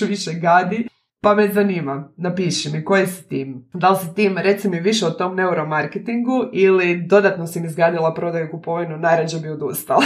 više 0.08 0.30
gadi. 0.32 0.88
Pa 1.24 1.34
me 1.34 1.48
zanima, 1.48 2.08
napiši 2.16 2.70
mi 2.72 2.84
koji 2.84 3.06
si 3.06 3.28
tim. 3.28 3.68
Da 3.74 3.90
li 3.90 3.96
si 3.96 4.14
tim, 4.14 4.38
reci 4.38 4.68
mi 4.68 4.80
više 4.80 5.06
o 5.06 5.10
tom 5.10 5.36
neuromarketingu 5.36 6.44
ili 6.52 7.06
dodatno 7.06 7.46
si 7.46 7.60
mi 7.60 7.68
zgadila 7.68 8.14
prodaju 8.14 8.50
kupovinu, 8.50 8.98
najrađe 8.98 9.40
bi 9.40 9.48
odustala. 9.48 10.02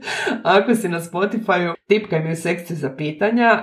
Ako 0.58 0.74
si 0.74 0.88
na 0.88 1.00
Spotify, 1.00 1.74
tipkaj 1.86 2.24
mi 2.24 2.32
u 2.32 2.36
sekciju 2.36 2.76
za 2.76 2.96
pitanja 2.96 3.62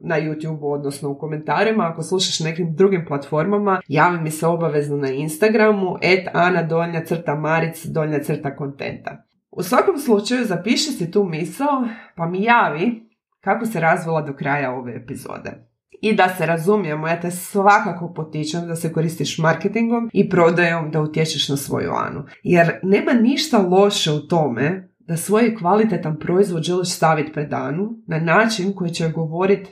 na 0.00 0.16
YouTube, 0.20 0.58
odnosno 0.62 1.10
u 1.10 1.18
komentarima. 1.18 1.84
Ako 1.84 2.02
slušaš 2.02 2.40
nekim 2.40 2.74
drugim 2.74 3.04
platformama, 3.08 3.80
javi 3.88 4.20
mi 4.20 4.30
se 4.30 4.46
obavezno 4.46 4.96
na 4.96 5.10
Instagramu, 5.10 5.98
et 6.02 6.28
ana 6.32 6.62
donja 6.62 7.04
crta 7.04 7.34
maric 7.34 7.86
donja 7.86 8.18
crta 8.22 8.56
kontenta. 8.56 9.24
U 9.50 9.62
svakom 9.62 9.98
slučaju 9.98 10.44
zapiši 10.44 10.90
si 10.90 11.10
tu 11.10 11.24
misao 11.24 11.88
pa 12.16 12.26
mi 12.26 12.42
javi 12.42 13.08
kako 13.40 13.66
se 13.66 13.80
razvila 13.80 14.22
do 14.22 14.32
kraja 14.32 14.72
ove 14.72 14.96
epizode. 14.96 15.75
I 16.02 16.14
da 16.14 16.28
se 16.28 16.46
razumijemo, 16.46 17.08
ja 17.08 17.20
te 17.20 17.30
svakako 17.30 18.12
potičem 18.12 18.66
da 18.66 18.76
se 18.76 18.92
koristiš 18.92 19.38
marketingom 19.38 20.10
i 20.12 20.28
prodajom 20.28 20.90
da 20.90 21.00
utječeš 21.00 21.48
na 21.48 21.56
svoju 21.56 21.90
anu. 21.90 22.24
Jer 22.42 22.80
nema 22.82 23.12
ništa 23.12 23.58
loše 23.58 24.12
u 24.12 24.20
tome 24.20 24.88
da 24.98 25.16
svoj 25.16 25.56
kvalitetan 25.56 26.18
proizvod 26.18 26.62
želiš 26.62 26.88
staviti 26.88 27.32
pred 27.32 27.52
Anu 27.52 27.88
na 28.06 28.18
način 28.18 28.72
koji 28.74 28.90
će 28.90 29.08
govoriti 29.08 29.70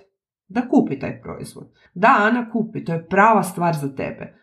da 0.49 0.69
kupi 0.69 0.99
taj 0.99 1.21
proizvod. 1.23 1.73
Da, 1.95 2.17
Ana 2.19 2.51
kupi, 2.51 2.85
to 2.85 2.93
je 2.93 3.07
prava 3.07 3.43
stvar 3.43 3.75
za 3.77 3.89
tebe. 3.89 4.35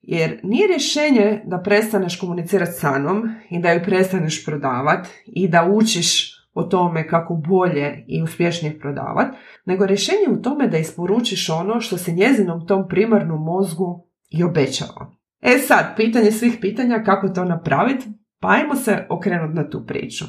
Jer 0.00 0.40
nije 0.42 0.66
rješenje 0.66 1.42
da 1.46 1.58
prestaneš 1.58 2.20
komunicirati 2.20 2.72
s 2.72 2.84
Anom 2.84 3.22
i 3.50 3.58
da 3.58 3.72
ju 3.72 3.80
prestaneš 3.84 4.44
prodavati 4.44 5.08
i 5.26 5.48
da 5.48 5.68
učiš 5.72 6.31
o 6.54 6.62
tome 6.62 7.08
kako 7.08 7.34
bolje 7.34 8.04
i 8.08 8.22
uspješnije 8.22 8.78
prodavati, 8.78 9.36
nego 9.64 9.86
rješenje 9.86 10.38
u 10.38 10.42
tome 10.42 10.68
da 10.68 10.78
isporučiš 10.78 11.50
ono 11.50 11.80
što 11.80 11.98
se 11.98 12.12
njezinom 12.12 12.66
tom 12.66 12.88
primarnom 12.88 13.44
mozgu 13.44 14.06
i 14.30 14.44
obećava. 14.44 15.12
E 15.42 15.58
sad, 15.58 15.96
pitanje 15.96 16.32
svih 16.32 16.58
pitanja 16.60 17.02
kako 17.04 17.28
to 17.28 17.44
napraviti, 17.44 18.06
pa 18.40 18.48
ajmo 18.48 18.74
se 18.74 19.06
okrenuti 19.10 19.54
na 19.54 19.70
tu 19.70 19.86
priču. 19.86 20.24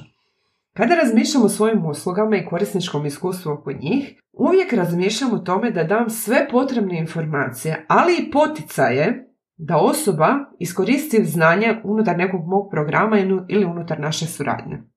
Kada 0.74 0.96
razmišljam 0.96 1.44
o 1.44 1.50
svojim 1.50 1.86
uslugama 1.86 2.38
i 2.38 2.46
korisničkom 2.46 3.06
iskustvu 3.06 3.52
oko 3.52 3.72
njih, 3.72 4.20
uvijek 4.34 4.74
razmišljam 4.74 5.34
o 5.34 5.38
tome 5.38 5.72
da 5.72 5.84
dam 5.84 6.10
sve 6.10 6.48
potrebne 6.52 7.00
informacije, 7.00 7.86
ali 7.88 8.14
i 8.14 8.32
poticaje 8.32 9.30
da 9.58 9.78
osoba 9.78 10.36
iskoristi 10.60 11.24
znanje 11.26 11.82
unutar 11.84 12.18
nekog 12.18 12.42
mog 12.48 12.72
programa 12.72 13.18
ili 13.50 13.66
unutar 13.66 14.00
naše 14.00 14.26
suradnje. 14.26 14.93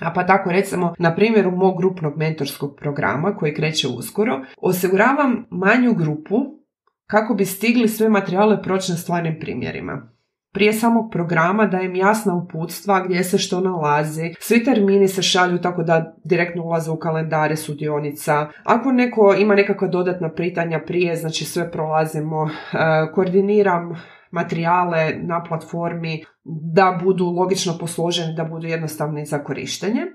A 0.00 0.12
pa 0.12 0.26
tako 0.26 0.50
recimo 0.50 0.94
na 0.98 1.14
primjeru 1.14 1.50
mog 1.50 1.78
grupnog 1.78 2.16
mentorskog 2.16 2.76
programa 2.76 3.36
koji 3.36 3.54
kreće 3.54 3.88
uskoro, 3.88 4.40
osiguravam 4.62 5.46
manju 5.50 5.94
grupu 5.94 6.36
kako 7.06 7.34
bi 7.34 7.44
stigli 7.44 7.88
sve 7.88 8.08
materijale 8.08 8.62
proći 8.62 8.92
na 8.92 8.98
stvarnim 8.98 9.36
primjerima. 9.40 10.10
Prije 10.52 10.72
samog 10.72 11.10
programa 11.12 11.66
dajem 11.66 11.94
jasna 11.94 12.34
uputstva 12.34 13.04
gdje 13.04 13.24
se 13.24 13.38
što 13.38 13.60
nalazi. 13.60 14.34
Svi 14.38 14.64
termini 14.64 15.08
se 15.08 15.22
šalju 15.22 15.58
tako 15.58 15.82
da 15.82 16.14
direktno 16.24 16.64
ulaze 16.64 16.90
u 16.90 16.96
kalendare 16.96 17.56
sudionica. 17.56 18.48
Ako 18.64 18.92
neko 18.92 19.34
ima 19.38 19.54
nekakva 19.54 19.88
dodatna 19.88 20.34
pitanja 20.34 20.80
prije, 20.86 21.16
znači 21.16 21.44
sve 21.44 21.70
prolazimo. 21.70 22.44
E, 22.44 23.12
koordiniram 23.14 23.94
materijale 24.30 25.14
na 25.16 25.42
platformi 25.42 26.24
da 26.74 26.98
budu 27.04 27.24
logično 27.24 27.78
posloženi, 27.80 28.34
da 28.34 28.44
budu 28.44 28.66
jednostavni 28.66 29.26
za 29.26 29.44
korištenje. 29.44 30.06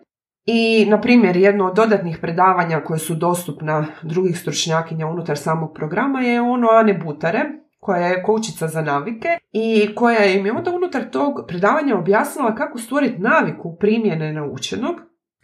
I, 0.45 0.85
na 0.89 1.01
primjer, 1.01 1.37
jedno 1.37 1.65
od 1.65 1.75
dodatnih 1.75 2.17
predavanja 2.21 2.79
koje 2.79 2.99
su 2.99 3.15
dostupna 3.15 3.85
drugih 4.01 4.39
stručnjakinja 4.39 5.07
unutar 5.07 5.37
samog 5.37 5.73
programa 5.75 6.21
je 6.21 6.41
ono 6.41 6.67
Ane 6.69 6.93
Butare, 6.93 7.43
koja 7.79 8.07
je 8.07 8.23
koučica 8.23 8.67
za 8.67 8.81
navike 8.81 9.27
i 9.51 9.95
koja 9.95 10.25
im 10.25 10.45
je 10.45 10.51
onda 10.51 10.71
unutar 10.71 11.09
tog 11.11 11.33
predavanja 11.47 11.97
objasnila 11.97 12.55
kako 12.55 12.77
stvoriti 12.77 13.21
naviku 13.21 13.77
primjene 13.79 14.33
naučenog 14.33 14.95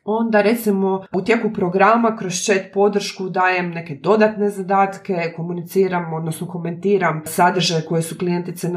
Onda 0.05 0.41
recimo 0.41 1.05
u 1.13 1.21
tijeku 1.21 1.53
programa 1.53 2.15
kroz 2.15 2.33
chat 2.33 2.61
podršku 2.73 3.29
dajem 3.29 3.71
neke 3.71 3.95
dodatne 3.95 4.49
zadatke, 4.49 5.33
komuniciram, 5.35 6.13
odnosno 6.13 6.47
komentiram 6.47 7.21
sadržaje 7.25 7.85
koje 7.85 8.01
su 8.01 8.17
klijentice 8.17 8.69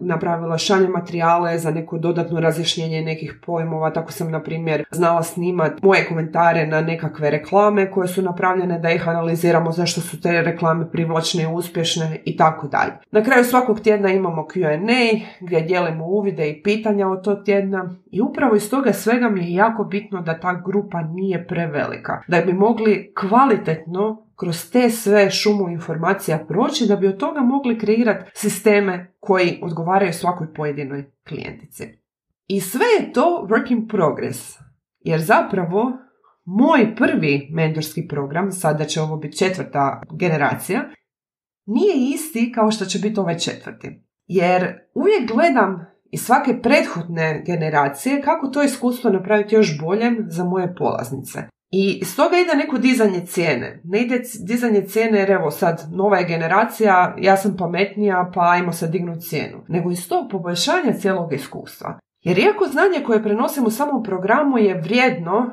napravila, 0.00 0.58
šaljem 0.58 0.90
materijale 0.90 1.58
za 1.58 1.70
neko 1.70 1.98
dodatno 1.98 2.40
razjašnjenje 2.40 3.02
nekih 3.02 3.40
pojmova. 3.46 3.90
Tako 3.90 4.12
sam, 4.12 4.30
na 4.30 4.42
primjer, 4.42 4.84
znala 4.90 5.22
snimati 5.22 5.86
moje 5.86 6.06
komentare 6.08 6.66
na 6.66 6.80
nekakve 6.80 7.30
reklame 7.30 7.90
koje 7.90 8.08
su 8.08 8.22
napravljene 8.22 8.78
da 8.78 8.90
ih 8.90 9.08
analiziramo 9.08 9.72
zašto 9.72 10.00
su 10.00 10.20
te 10.20 10.42
reklame 10.42 10.90
privlačne 10.90 11.42
i 11.42 11.46
uspješne 11.54 12.20
i 12.24 12.36
tako 12.36 12.68
dalje. 12.68 12.92
Na 13.10 13.22
kraju 13.22 13.44
svakog 13.44 13.80
tjedna 13.80 14.10
imamo 14.10 14.42
Q&A 14.42 15.20
gdje 15.40 15.60
dijelimo 15.60 16.06
uvide 16.06 16.50
i 16.50 16.62
pitanja 16.62 17.08
od 17.08 17.24
tog 17.24 17.44
tjedna 17.44 17.94
i 18.10 18.20
upravo 18.20 18.56
iz 18.56 18.70
toga 18.70 18.92
svega 18.92 19.28
mi 19.28 19.44
je 19.44 19.54
jako 19.54 19.84
bitno 19.84 20.20
da 20.20 20.38
ta 20.44 20.62
grupa 20.66 21.02
nije 21.02 21.46
prevelika. 21.46 22.22
Da 22.28 22.40
bi 22.40 22.52
mogli 22.52 23.12
kvalitetno 23.20 24.26
kroz 24.36 24.70
te 24.70 24.90
sve 24.90 25.30
šumu 25.30 25.68
informacija 25.68 26.44
proći, 26.48 26.86
da 26.86 26.96
bi 26.96 27.06
od 27.06 27.16
toga 27.16 27.40
mogli 27.40 27.78
kreirati 27.78 28.30
sisteme 28.34 29.14
koji 29.20 29.60
odgovaraju 29.62 30.12
svakoj 30.12 30.54
pojedinoj 30.54 31.04
klijentici. 31.28 31.84
I 32.46 32.60
sve 32.60 32.86
je 33.00 33.12
to 33.12 33.46
work 33.50 33.72
in 33.72 33.88
progress. 33.88 34.58
Jer 35.00 35.20
zapravo 35.20 35.92
moj 36.44 36.96
prvi 36.96 37.48
mentorski 37.52 38.08
program, 38.08 38.52
sada 38.52 38.84
će 38.84 39.00
ovo 39.00 39.16
biti 39.16 39.36
četvrta 39.36 40.02
generacija, 40.18 40.84
nije 41.66 41.94
isti 42.14 42.52
kao 42.54 42.70
što 42.70 42.84
će 42.84 42.98
biti 42.98 43.20
ovaj 43.20 43.38
četvrti. 43.38 44.02
Jer 44.26 44.78
uvijek 44.94 45.32
gledam 45.32 45.86
i 46.14 46.16
svake 46.16 46.60
prethodne 46.62 47.42
generacije 47.46 48.22
kako 48.22 48.48
to 48.48 48.62
iskustvo 48.62 49.10
napraviti 49.10 49.54
još 49.54 49.80
boljem 49.80 50.26
za 50.28 50.44
moje 50.44 50.74
polaznice. 50.74 51.38
I 51.70 52.04
stoga 52.04 52.36
ide 52.38 52.56
neko 52.56 52.78
dizanje 52.78 53.26
cijene. 53.26 53.80
Ne 53.84 54.02
ide 54.02 54.20
dizanje 54.46 54.82
cijene 54.82 55.18
jer 55.18 55.30
evo 55.30 55.50
sad 55.50 55.88
nova 55.92 56.18
je 56.18 56.28
generacija, 56.28 57.14
ja 57.18 57.36
sam 57.36 57.56
pametnija 57.56 58.30
pa 58.34 58.40
ajmo 58.50 58.72
sad 58.72 58.90
dignuti 58.90 59.20
cijenu. 59.20 59.58
Nego 59.68 59.90
iz 59.90 60.08
tog 60.08 60.30
poboljšanja 60.30 60.92
cijelog 60.92 61.32
iskustva. 61.32 61.98
Jer 62.20 62.38
iako 62.38 62.66
znanje 62.66 63.04
koje 63.06 63.22
prenosimo 63.22 63.66
u 63.66 63.70
samom 63.70 64.02
programu 64.02 64.58
je 64.58 64.80
vrijedno 64.80 65.50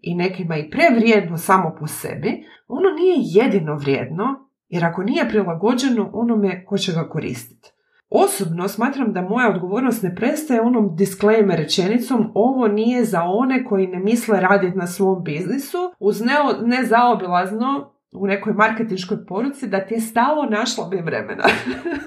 i 0.00 0.14
nekima 0.14 0.56
i 0.56 0.70
prevrijedno 0.70 1.38
samo 1.38 1.76
po 1.80 1.86
sebi, 1.86 2.44
ono 2.68 2.90
nije 2.90 3.16
jedino 3.18 3.74
vrijedno 3.76 4.24
jer 4.68 4.84
ako 4.84 5.02
nije 5.02 5.28
prilagođeno 5.28 6.10
onome 6.12 6.64
ko 6.64 6.78
će 6.78 6.92
ga 6.92 7.08
koristiti. 7.08 7.75
Osobno 8.10 8.68
smatram 8.68 9.12
da 9.12 9.22
moja 9.22 9.50
odgovornost 9.50 10.02
ne 10.02 10.14
prestaje 10.14 10.60
onom 10.60 10.96
disclaimer 10.96 11.58
rečenicom 11.58 12.30
ovo 12.34 12.68
nije 12.68 13.04
za 13.04 13.22
one 13.22 13.64
koji 13.64 13.86
ne 13.86 13.98
misle 13.98 14.40
raditi 14.40 14.78
na 14.78 14.86
svom 14.86 15.24
biznisu 15.24 15.78
uz 15.98 16.20
ne, 16.20 16.34
nezaobilazno 16.62 17.96
u 18.12 18.26
nekoj 18.26 18.52
marketinškoj 18.52 19.26
poruci 19.26 19.66
da 19.66 19.86
ti 19.86 19.94
je 19.94 20.00
stalo 20.00 20.44
našla 20.44 20.88
bi 20.88 20.96
vremena. 20.96 21.44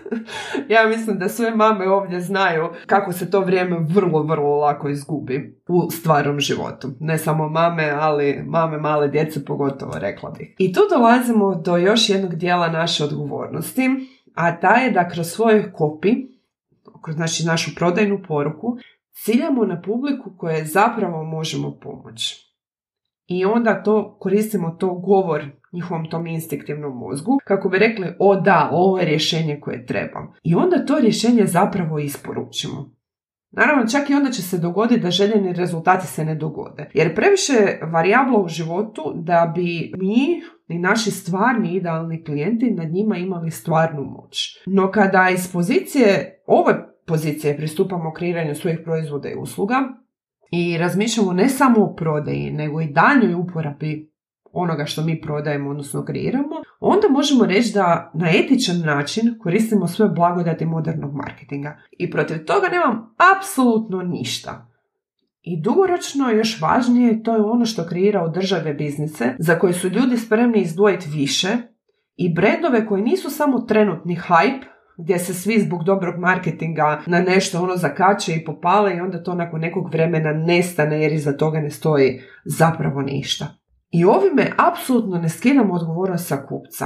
ja 0.73 0.87
mislim 0.87 1.19
da 1.19 1.29
sve 1.29 1.55
mame 1.55 1.89
ovdje 1.89 2.21
znaju 2.21 2.69
kako 2.85 3.11
se 3.11 3.31
to 3.31 3.39
vrijeme 3.39 3.77
vrlo, 3.79 4.23
vrlo 4.23 4.57
lako 4.57 4.89
izgubi 4.89 5.61
u 5.67 5.91
stvarnom 5.91 6.39
životu. 6.39 6.87
Ne 6.99 7.17
samo 7.17 7.49
mame, 7.49 7.89
ali 7.99 8.43
mame 8.47 8.77
male 8.77 9.07
djece 9.07 9.45
pogotovo 9.45 9.93
rekla 9.99 10.31
bih. 10.31 10.55
I 10.57 10.73
tu 10.73 10.81
dolazimo 10.89 11.55
do 11.55 11.77
još 11.77 12.09
jednog 12.09 12.35
dijela 12.35 12.67
naše 12.67 13.03
odgovornosti 13.03 13.89
a 14.35 14.59
ta 14.59 14.75
je 14.75 14.91
da 14.91 15.09
kroz 15.09 15.27
svoj 15.27 15.73
kopi 15.73 16.29
kroz 17.01 17.15
znači 17.15 17.45
našu 17.45 17.75
prodajnu 17.75 18.19
poruku, 18.27 18.77
ciljamo 19.11 19.65
na 19.65 19.81
publiku 19.81 20.31
koje 20.37 20.65
zapravo 20.65 21.23
možemo 21.23 21.77
pomoći. 21.81 22.49
I 23.27 23.45
onda 23.45 23.83
to 23.83 24.17
koristimo 24.19 24.69
to 24.69 24.93
govor 24.93 25.45
njihovom 25.71 26.09
tom 26.09 26.27
instinktivnom 26.27 26.97
mozgu 26.97 27.39
kako 27.43 27.69
bi 27.69 27.77
rekli 27.77 28.07
o 28.19 28.35
da, 28.35 28.69
ovo 28.71 28.99
je 28.99 29.05
rješenje 29.05 29.59
koje 29.61 29.85
trebam. 29.85 30.33
I 30.43 30.55
onda 30.55 30.85
to 30.85 30.99
rješenje 30.99 31.45
zapravo 31.45 31.99
isporučimo. 31.99 32.98
Naravno, 33.51 33.87
čak 33.87 34.09
i 34.09 34.13
onda 34.13 34.31
će 34.31 34.41
se 34.41 34.57
dogoditi 34.57 35.01
da 35.01 35.11
željeni 35.11 35.53
rezultati 35.53 36.07
se 36.07 36.25
ne 36.25 36.35
dogode. 36.35 36.89
Jer 36.93 37.15
previše 37.15 37.53
varijabla 37.91 38.39
u 38.39 38.47
životu 38.47 39.01
da 39.15 39.53
bi 39.55 39.91
mi 39.97 40.41
i 40.67 40.79
naši 40.79 41.11
stvarni 41.11 41.75
idealni 41.75 42.23
klijenti 42.23 42.71
nad 42.71 42.91
njima 42.91 43.17
imali 43.17 43.51
stvarnu 43.51 44.03
moć. 44.03 44.59
No 44.65 44.91
kada 44.91 45.29
iz 45.33 45.51
pozicije, 45.51 46.41
ove 46.47 46.73
pozicije 47.05 47.57
pristupamo 47.57 48.13
kreiranju 48.13 48.55
svojih 48.55 48.79
proizvoda 48.83 49.29
i 49.29 49.35
usluga 49.35 49.75
i 50.51 50.77
razmišljamo 50.77 51.33
ne 51.33 51.49
samo 51.49 51.83
o 51.83 51.95
prodaji, 51.95 52.51
nego 52.51 52.81
i 52.81 52.91
daljnjoj 52.91 53.33
uporabi 53.33 54.08
onoga 54.51 54.85
što 54.85 55.03
mi 55.03 55.21
prodajemo, 55.21 55.69
odnosno 55.69 56.05
kreiramo, 56.05 56.55
onda 56.79 57.07
možemo 57.09 57.45
reći 57.45 57.73
da 57.73 58.11
na 58.13 58.29
etičan 58.29 58.79
način 58.79 59.37
koristimo 59.39 59.87
sve 59.87 60.09
blagodati 60.09 60.65
modernog 60.65 61.13
marketinga. 61.15 61.77
I 61.91 62.11
protiv 62.11 62.45
toga 62.45 62.67
nemam 62.67 63.15
apsolutno 63.37 64.01
ništa. 64.01 64.69
I 65.41 65.61
dugoročno 65.61 66.29
još 66.29 66.61
važnije 66.61 67.23
to 67.23 67.35
je 67.35 67.41
ono 67.41 67.65
što 67.65 67.87
kreira 67.87 68.23
održave 68.23 68.73
biznise 68.73 69.35
za 69.39 69.59
koje 69.59 69.73
su 69.73 69.89
ljudi 69.89 70.17
spremni 70.17 70.61
izdvojiti 70.61 71.09
više 71.09 71.47
i 72.15 72.33
brendove 72.33 72.85
koji 72.85 73.03
nisu 73.03 73.29
samo 73.29 73.59
trenutni 73.59 74.17
hype 74.17 74.63
gdje 74.97 75.19
se 75.19 75.33
svi 75.33 75.59
zbog 75.59 75.83
dobrog 75.83 76.19
marketinga 76.19 77.01
na 77.05 77.19
nešto 77.19 77.61
ono 77.63 77.75
zakače 77.75 78.33
i 78.35 78.45
popale 78.45 78.95
i 78.95 78.99
onda 78.99 79.23
to 79.23 79.33
nakon 79.33 79.61
nekog 79.61 79.93
vremena 79.93 80.33
nestane 80.33 81.01
jer 81.01 81.11
iza 81.11 81.37
toga 81.37 81.59
ne 81.59 81.69
stoji 81.69 82.21
zapravo 82.45 83.01
ništa. 83.01 83.47
I 83.91 84.05
ovime 84.05 84.51
apsolutno 84.57 85.17
ne 85.17 85.29
skidamo 85.29 85.73
odgovornost 85.73 86.27
sa 86.27 86.45
kupca. 86.49 86.85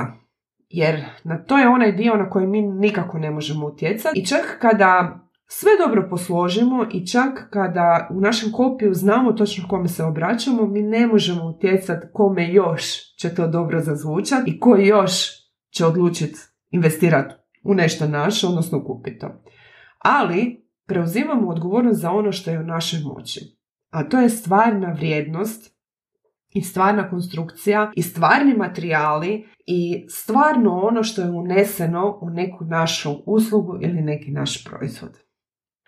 Jer 0.69 1.05
na 1.23 1.43
to 1.43 1.57
je 1.57 1.67
onaj 1.67 1.91
dio 1.91 2.15
na 2.15 2.29
koji 2.29 2.47
mi 2.47 2.61
nikako 2.61 3.19
ne 3.19 3.31
možemo 3.31 3.65
utjecati. 3.65 4.19
I 4.19 4.25
čak 4.25 4.57
kada 4.61 5.19
sve 5.47 5.71
dobro 5.85 6.07
posložimo 6.09 6.85
i 6.91 7.07
čak 7.07 7.49
kada 7.49 8.07
u 8.11 8.21
našem 8.21 8.51
kopiju 8.51 8.93
znamo 8.93 9.33
točno 9.33 9.67
kome 9.67 9.87
se 9.87 10.03
obraćamo, 10.03 10.65
mi 10.65 10.81
ne 10.81 11.07
možemo 11.07 11.45
utjecati 11.45 12.07
kome 12.13 12.53
još 12.53 12.83
će 13.15 13.35
to 13.35 13.47
dobro 13.47 13.79
zazvučati 13.79 14.51
i 14.51 14.59
ko 14.59 14.75
još 14.75 15.11
će 15.69 15.85
odlučiti 15.85 16.39
investirati 16.69 17.35
u 17.63 17.73
nešto 17.73 18.07
naše, 18.07 18.47
odnosno 18.47 18.83
kupiti 18.83 19.19
to. 19.19 19.43
Ali 19.99 20.67
preuzimamo 20.87 21.49
odgovornost 21.49 22.01
za 22.01 22.11
ono 22.11 22.31
što 22.31 22.51
je 22.51 22.59
u 22.59 22.63
našoj 22.63 22.99
moći. 22.99 23.39
A 23.89 24.03
to 24.03 24.19
je 24.19 24.29
stvarna 24.29 24.91
vrijednost 24.91 25.72
i 26.53 26.61
stvarna 26.61 27.09
konstrukcija 27.09 27.91
i 27.95 28.01
stvarni 28.01 28.53
materijali 28.53 29.47
i 29.65 30.05
stvarno 30.09 30.79
ono 30.79 31.03
što 31.03 31.21
je 31.21 31.29
uneseno 31.29 32.19
u 32.21 32.29
neku 32.29 32.65
našu 32.65 33.15
uslugu 33.25 33.77
ili 33.81 34.01
neki 34.01 34.31
naš 34.31 34.63
proizvod. 34.63 35.23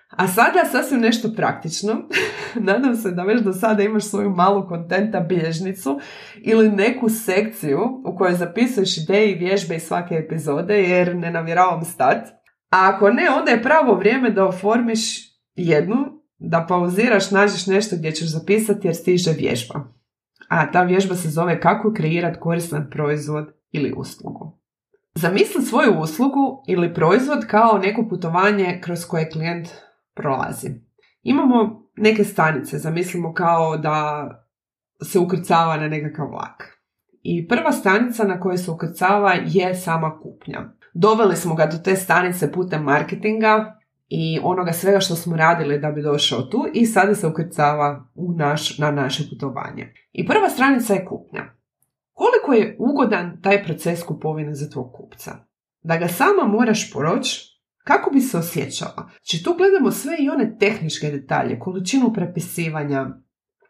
A 0.09 0.27
sada 0.27 0.65
sasvim 0.71 0.99
nešto 0.99 1.33
praktično. 1.35 1.93
Nadam 2.69 2.95
se 2.95 3.11
da 3.11 3.23
već 3.23 3.41
do 3.41 3.53
sada 3.53 3.83
imaš 3.83 4.03
svoju 4.03 4.29
malu 4.29 4.67
kontenta 4.67 5.19
bilježnicu 5.19 5.99
ili 6.41 6.69
neku 6.69 7.09
sekciju 7.09 7.79
u 8.05 8.17
kojoj 8.17 8.33
zapisuješ 8.33 8.97
ideje 8.97 9.31
i 9.31 9.35
vježbe 9.35 9.75
iz 9.75 9.83
svake 9.83 10.15
epizode 10.15 10.81
jer 10.81 11.15
ne 11.15 11.31
navjeravam 11.31 11.85
stat. 11.85 12.27
A 12.71 12.91
ako 12.95 13.09
ne, 13.09 13.29
onda 13.29 13.51
je 13.51 13.63
pravo 13.63 13.95
vrijeme 13.95 14.29
da 14.29 14.45
oformiš 14.45 14.99
jednu, 15.55 15.95
da 16.37 16.65
pauziraš, 16.69 17.31
nađeš 17.31 17.67
nešto 17.67 17.95
gdje 17.95 18.11
ćeš 18.11 18.27
zapisati 18.27 18.87
jer 18.87 18.95
stiže 18.95 19.31
vježba. 19.31 19.95
A 20.47 20.71
ta 20.71 20.83
vježba 20.83 21.15
se 21.15 21.29
zove 21.29 21.59
kako 21.59 21.93
kreirati 21.93 22.39
koristan 22.39 22.89
proizvod 22.91 23.53
ili 23.71 23.93
uslugu. 23.97 24.59
Zamisli 25.15 25.61
svoju 25.61 25.99
uslugu 25.99 26.63
ili 26.67 26.93
proizvod 26.93 27.47
kao 27.47 27.77
neko 27.77 28.07
putovanje 28.09 28.79
kroz 28.83 29.05
koje 29.05 29.29
klijent 29.29 29.69
prolazi. 30.13 30.69
Imamo 31.23 31.85
neke 31.97 32.23
stanice, 32.23 32.77
zamislimo 32.77 33.33
kao 33.33 33.77
da 33.77 34.29
se 35.03 35.19
ukrcava 35.19 35.77
na 35.77 35.87
nekakav 35.87 36.29
vlak. 36.29 36.79
I 37.23 37.47
prva 37.47 37.71
stanica 37.71 38.23
na 38.23 38.39
kojoj 38.39 38.57
se 38.57 38.71
ukrcava 38.71 39.33
je 39.45 39.75
sama 39.75 40.19
kupnja. 40.19 40.61
Doveli 40.93 41.35
smo 41.35 41.55
ga 41.55 41.65
do 41.65 41.77
te 41.77 41.95
stanice 41.95 42.51
putem 42.51 42.83
marketinga 42.83 43.79
i 44.07 44.39
onoga 44.43 44.73
svega 44.73 44.99
što 44.99 45.15
smo 45.15 45.35
radili 45.35 45.79
da 45.79 45.91
bi 45.91 46.01
došao 46.01 46.41
tu 46.41 46.65
i 46.73 46.85
sada 46.85 47.15
se 47.15 47.27
ukrcava 47.27 48.07
u 48.15 48.33
naš, 48.33 48.77
na 48.77 48.91
naše 48.91 49.23
putovanje. 49.29 49.93
I 50.11 50.27
prva 50.27 50.49
stranica 50.49 50.93
je 50.93 51.05
kupnja. 51.05 51.43
Koliko 52.13 52.53
je 52.53 52.75
ugodan 52.79 53.41
taj 53.41 53.63
proces 53.63 54.03
kupovine 54.03 54.53
za 54.53 54.69
tvog 54.69 54.93
kupca? 54.93 55.31
Da 55.81 55.97
ga 55.97 56.07
sama 56.07 56.43
moraš 56.43 56.93
proći 56.93 57.55
kako 57.83 58.11
bi 58.11 58.21
se 58.21 58.37
osjećala? 58.37 59.09
Znači 59.23 59.43
tu 59.43 59.55
gledamo 59.57 59.91
sve 59.91 60.15
i 60.19 60.29
one 60.29 60.57
tehničke 60.59 61.11
detalje, 61.11 61.59
količinu 61.59 62.13
prepisivanja, 62.13 63.07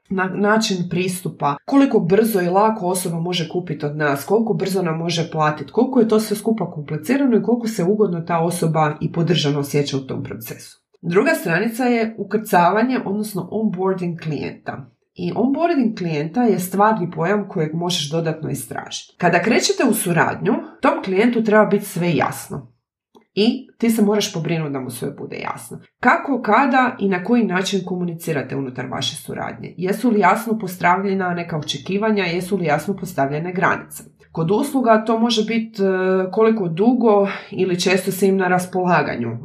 na 0.10 0.26
način 0.26 0.78
pristupa, 0.90 1.56
koliko 1.66 2.00
brzo 2.00 2.42
i 2.42 2.48
lako 2.50 2.88
osoba 2.88 3.20
može 3.20 3.50
kupiti 3.50 3.86
od 3.86 3.98
nas, 3.98 4.26
koliko 4.26 4.54
brzo 4.54 4.82
nam 4.82 4.98
može 4.98 5.32
platiti, 5.32 5.72
koliko 5.72 6.00
je 6.00 6.08
to 6.08 6.20
sve 6.20 6.38
skupa 6.38 6.72
komplicirano 6.72 7.38
i 7.38 7.44
koliko 7.44 7.68
se 7.68 7.84
ugodno 7.84 8.22
ta 8.22 8.40
osoba 8.40 8.98
i 9.02 9.12
podržano 9.12 9.60
osjeća 9.60 9.98
u 9.98 10.00
tom 10.00 10.24
procesu. 10.24 10.82
Druga 11.02 11.32
stranica 11.32 11.84
je 11.84 12.16
ukrcavanje, 12.18 13.00
odnosno 13.06 13.48
onboarding 13.52 14.20
klijenta. 14.20 14.86
I 15.16 15.32
onboarding 15.36 15.98
klijenta 15.98 16.44
je 16.44 16.60
stvarni 16.60 17.12
pojam 17.12 17.48
kojeg 17.48 17.74
možeš 17.74 18.12
dodatno 18.12 18.50
istražiti. 18.50 19.14
Kada 19.18 19.42
krećete 19.42 19.84
u 19.90 19.94
suradnju, 19.94 20.54
tom 20.82 21.04
klijentu 21.04 21.44
treba 21.44 21.66
biti 21.66 21.86
sve 21.86 22.16
jasno 22.16 22.76
i 23.34 23.68
ti 23.78 23.90
se 23.90 24.02
moraš 24.02 24.34
pobrinuti 24.34 24.74
da 24.74 24.80
mu 24.80 24.90
sve 24.90 25.12
bude 25.12 25.38
jasno. 25.38 25.80
Kako, 26.00 26.42
kada 26.42 26.96
i 27.00 27.10
na 27.10 27.24
koji 27.24 27.44
način 27.44 27.86
komunicirate 27.86 28.56
unutar 28.56 28.86
vaše 28.86 29.16
suradnje? 29.16 29.74
Jesu 29.78 30.10
li 30.10 30.20
jasno 30.20 30.60
postavljena 30.60 31.34
neka 31.34 31.58
očekivanja, 31.58 32.24
jesu 32.24 32.58
li 32.58 32.66
jasno 32.66 32.96
postavljene 32.96 33.54
granice? 33.54 34.04
Kod 34.36 34.52
usluga 34.52 35.04
to 35.06 35.20
može 35.20 35.46
biti 35.46 35.84
e, 35.84 35.86
koliko 36.32 36.68
dugo 36.68 37.28
ili 37.52 37.80
često 37.80 38.12
se 38.12 38.28
im 38.28 38.38
na 38.38 38.48
raspolaganju. 38.48 39.30
E, 39.30 39.38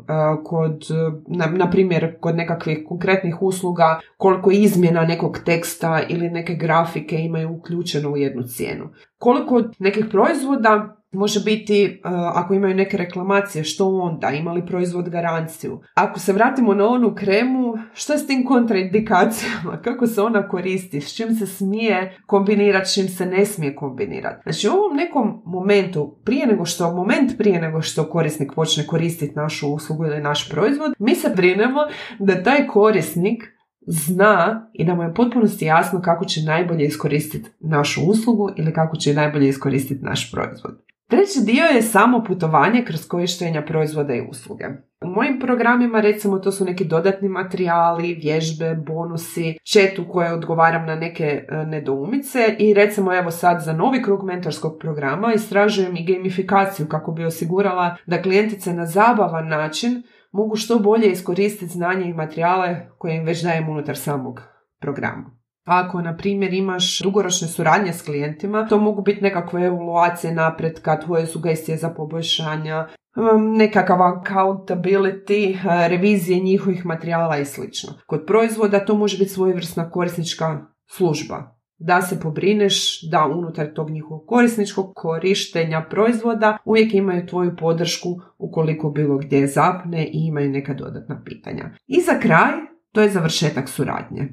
kod, 0.44 0.82
e, 0.90 0.94
na, 1.28 1.46
na 1.46 1.70
primjer, 1.70 2.16
kod 2.20 2.36
nekakvih 2.36 2.78
konkretnih 2.88 3.42
usluga 3.42 4.00
koliko 4.16 4.50
izmjena 4.50 5.04
nekog 5.04 5.38
teksta 5.44 6.00
ili 6.08 6.30
neke 6.30 6.54
grafike 6.54 7.16
imaju 7.16 7.52
uključeno 7.52 8.10
u 8.10 8.16
jednu 8.16 8.42
cijenu. 8.42 8.88
Koliko 9.18 9.62
nekih 9.78 10.06
proizvoda 10.10 10.96
Može 11.12 11.40
biti, 11.40 12.00
ako 12.34 12.54
imaju 12.54 12.74
neke 12.74 12.96
reklamacije, 12.96 13.64
što 13.64 13.88
onda? 13.88 14.29
Ima 14.32 14.52
li 14.52 14.66
proizvod 14.66 15.08
garanciju? 15.08 15.80
Ako 15.94 16.18
se 16.18 16.32
vratimo 16.32 16.74
na 16.74 16.88
onu 16.88 17.14
kremu, 17.14 17.74
što 17.94 18.12
je 18.12 18.18
s 18.18 18.26
tim 18.26 18.44
kontraindikacijama? 18.46 19.80
Kako 19.84 20.06
se 20.06 20.22
ona 20.22 20.48
koristi? 20.48 21.00
S 21.00 21.16
čim 21.16 21.34
se 21.34 21.46
smije 21.46 22.18
kombinirati, 22.26 22.90
s 22.90 22.94
čim 22.94 23.08
se 23.08 23.26
ne 23.26 23.46
smije 23.46 23.74
kombinirati? 23.74 24.42
Znači 24.42 24.68
u 24.68 24.72
ovom 24.72 24.96
nekom 24.96 25.42
momentu, 25.44 26.18
prije 26.24 26.46
nego 26.46 26.64
što, 26.64 26.94
moment 26.94 27.38
prije 27.38 27.60
nego 27.60 27.82
što 27.82 28.10
korisnik 28.10 28.52
počne 28.54 28.86
koristiti 28.86 29.36
našu 29.36 29.68
uslugu 29.68 30.04
ili 30.04 30.22
naš 30.22 30.50
proizvod, 30.50 30.92
mi 30.98 31.14
se 31.14 31.32
brinemo 31.36 31.80
da 32.18 32.42
taj 32.42 32.66
korisnik 32.66 33.44
zna 33.86 34.70
i 34.72 34.84
da 34.84 34.94
mu 34.94 35.02
je 35.02 35.14
potpunosti 35.14 35.64
jasno 35.64 36.00
kako 36.02 36.24
će 36.24 36.42
najbolje 36.42 36.86
iskoristiti 36.86 37.50
našu 37.60 38.00
uslugu 38.06 38.50
ili 38.56 38.72
kako 38.72 38.96
će 38.96 39.14
najbolje 39.14 39.48
iskoristiti 39.48 40.04
naš 40.04 40.32
proizvod. 40.32 40.89
Treći 41.10 41.40
dio 41.44 41.64
je 41.64 41.82
samo 41.82 42.24
putovanje 42.24 42.84
kroz 42.84 43.08
korištenja 43.08 43.62
proizvoda 43.62 44.14
i 44.14 44.26
usluge. 44.30 44.64
U 45.04 45.08
mojim 45.08 45.40
programima 45.40 46.00
recimo 46.00 46.38
to 46.38 46.52
su 46.52 46.64
neki 46.64 46.84
dodatni 46.84 47.28
materijali, 47.28 48.14
vježbe, 48.14 48.74
bonusi, 48.86 49.58
chat 49.72 49.98
u 49.98 50.12
koje 50.12 50.32
odgovaram 50.32 50.86
na 50.86 50.96
neke 50.96 51.24
e, 51.24 51.66
nedoumice 51.66 52.56
i 52.58 52.74
recimo 52.74 53.14
evo 53.14 53.30
sad 53.30 53.62
za 53.62 53.72
novi 53.72 54.02
krug 54.02 54.24
mentorskog 54.24 54.78
programa 54.80 55.32
istražujem 55.34 55.96
i 55.96 56.14
gamifikaciju 56.14 56.86
kako 56.88 57.12
bi 57.12 57.24
osigurala 57.24 57.96
da 58.06 58.22
klijentice 58.22 58.72
na 58.72 58.86
zabavan 58.86 59.48
način 59.48 60.02
mogu 60.32 60.56
što 60.56 60.78
bolje 60.78 61.10
iskoristiti 61.10 61.72
znanje 61.72 62.06
i 62.06 62.14
materijale 62.14 62.88
koje 62.98 63.16
im 63.16 63.24
već 63.24 63.42
dajem 63.42 63.68
unutar 63.68 63.96
samog 63.96 64.40
programa. 64.80 65.39
Ako, 65.70 66.02
na 66.02 66.16
primjer, 66.16 66.54
imaš 66.54 66.98
dugoročne 66.98 67.48
suradnje 67.48 67.92
s 67.92 68.02
klijentima, 68.02 68.66
to 68.68 68.78
mogu 68.78 69.02
biti 69.02 69.22
nekakve 69.22 69.66
evaluacije 69.66 70.34
napretka, 70.34 71.00
tvoje 71.00 71.26
sugestije 71.26 71.78
za 71.78 71.88
poboljšanja, 71.88 72.88
um, 73.16 73.56
nekakav 73.56 73.98
accountability, 73.98 75.54
uh, 75.54 75.86
revizije 75.88 76.40
njihovih 76.40 76.86
materijala 76.86 77.38
i 77.38 77.44
sl. 77.44 77.62
Kod 78.06 78.24
proizvoda 78.26 78.84
to 78.84 78.94
može 78.94 79.18
biti 79.18 79.30
svojevrsna 79.30 79.90
korisnička 79.90 80.58
služba 80.90 81.60
da 81.80 82.02
se 82.02 82.20
pobrineš 82.20 83.02
da 83.10 83.26
unutar 83.26 83.72
tog 83.74 83.90
njihovog 83.90 84.26
korisničkog 84.26 84.92
korištenja 84.94 85.86
proizvoda 85.90 86.58
uvijek 86.64 86.94
imaju 86.94 87.26
tvoju 87.26 87.56
podršku 87.56 88.08
ukoliko 88.38 88.90
bilo 88.90 89.18
gdje 89.18 89.46
zapne 89.46 90.06
i 90.06 90.26
imaju 90.26 90.50
neka 90.50 90.74
dodatna 90.74 91.22
pitanja. 91.24 91.70
I 91.86 92.00
za 92.00 92.20
kraj, 92.20 92.52
to 92.92 93.00
je 93.00 93.08
završetak 93.08 93.68
suradnje. 93.68 94.28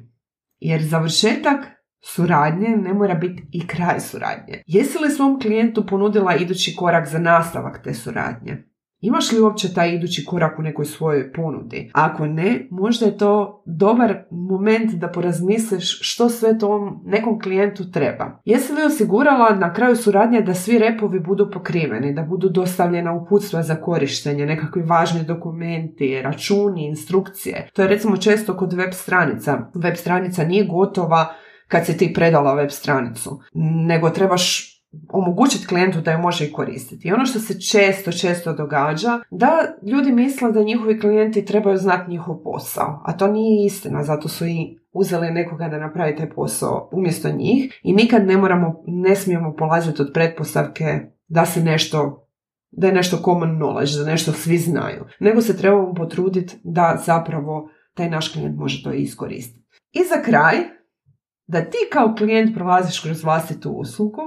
Jer 0.60 0.82
završetak 0.82 1.66
suradnje 2.04 2.68
ne 2.68 2.94
mora 2.94 3.14
biti 3.14 3.48
i 3.52 3.66
kraj 3.66 4.00
suradnje. 4.00 4.62
Jesi 4.66 4.98
li 4.98 5.10
svom 5.10 5.40
klijentu 5.40 5.86
ponudila 5.86 6.36
idući 6.36 6.74
korak 6.76 7.08
za 7.08 7.18
nastavak 7.18 7.82
te 7.84 7.94
suradnje? 7.94 8.64
Imaš 9.00 9.32
li 9.32 9.40
uopće 9.40 9.74
taj 9.74 9.94
idući 9.94 10.24
korak 10.24 10.58
u 10.58 10.62
nekoj 10.62 10.84
svojoj 10.84 11.32
ponudi? 11.32 11.90
Ako 11.94 12.26
ne, 12.26 12.66
možda 12.70 13.06
je 13.06 13.18
to 13.18 13.62
dobar 13.66 14.24
moment 14.30 14.92
da 14.92 15.08
porazmisliš 15.08 15.98
što 16.02 16.28
sve 16.28 16.58
tom 16.58 17.02
nekom 17.04 17.40
klijentu 17.40 17.90
treba. 17.90 18.40
Jesi 18.44 18.72
li 18.72 18.82
osigurala 18.82 19.54
na 19.54 19.72
kraju 19.72 19.96
suradnje 19.96 20.40
da 20.40 20.54
svi 20.54 20.78
repovi 20.78 21.20
budu 21.20 21.50
pokriveni, 21.50 22.14
da 22.14 22.22
budu 22.22 22.48
dostavljena 22.48 23.12
uputstva 23.12 23.62
za 23.62 23.74
korištenje, 23.76 24.46
nekakvi 24.46 24.82
važni 24.82 25.24
dokumenti, 25.24 26.22
računi, 26.22 26.86
instrukcije? 26.86 27.68
To 27.72 27.82
je 27.82 27.88
recimo 27.88 28.16
često 28.16 28.56
kod 28.56 28.72
web 28.72 28.92
stranica. 28.92 29.58
Web 29.74 29.96
stranica 29.96 30.44
nije 30.44 30.64
gotova 30.64 31.34
kad 31.68 31.86
si 31.86 31.96
ti 31.96 32.12
predala 32.14 32.54
web 32.54 32.70
stranicu, 32.70 33.40
nego 33.86 34.10
trebaš 34.10 34.77
omogućiti 35.08 35.66
klijentu 35.66 36.00
da 36.00 36.12
ju 36.12 36.18
može 36.18 36.46
i 36.46 36.52
koristiti. 36.52 37.08
I 37.08 37.12
ono 37.12 37.26
što 37.26 37.38
se 37.38 37.60
često, 37.60 38.12
često 38.12 38.52
događa, 38.52 39.20
da 39.30 39.50
ljudi 39.82 40.12
misle 40.12 40.52
da 40.52 40.62
njihovi 40.62 41.00
klijenti 41.00 41.44
trebaju 41.44 41.76
znati 41.76 42.10
njihov 42.10 42.42
posao, 42.42 43.02
a 43.04 43.16
to 43.16 43.26
nije 43.26 43.66
istina, 43.66 44.02
zato 44.02 44.28
su 44.28 44.46
i 44.46 44.78
uzeli 44.92 45.30
nekoga 45.30 45.68
da 45.68 45.78
napravi 45.78 46.16
taj 46.16 46.30
posao 46.30 46.90
umjesto 46.92 47.30
njih 47.30 47.80
i 47.82 47.92
nikad 47.92 48.26
ne 48.26 48.36
moramo, 48.36 48.82
ne 48.86 49.16
smijemo 49.16 49.54
polaziti 49.58 50.02
od 50.02 50.10
pretpostavke 50.14 51.00
da 51.28 51.46
se 51.46 51.60
nešto 51.60 52.24
da 52.70 52.86
je 52.86 52.92
nešto 52.92 53.16
common 53.24 53.58
knowledge, 53.58 53.98
da 53.98 54.10
nešto 54.10 54.32
svi 54.32 54.58
znaju, 54.58 55.04
nego 55.20 55.40
se 55.40 55.56
trebamo 55.56 55.94
potruditi 55.94 56.56
da 56.64 57.02
zapravo 57.06 57.70
taj 57.94 58.10
naš 58.10 58.32
klijent 58.32 58.58
može 58.58 58.82
to 58.82 58.92
iskoristiti. 58.92 59.66
I 59.92 59.98
za 59.98 60.22
kraj, 60.24 60.56
da 61.46 61.60
ti 61.60 61.78
kao 61.92 62.14
klijent 62.18 62.54
prolaziš 62.54 63.00
kroz 63.00 63.24
vlastitu 63.24 63.70
uslugu, 63.70 64.22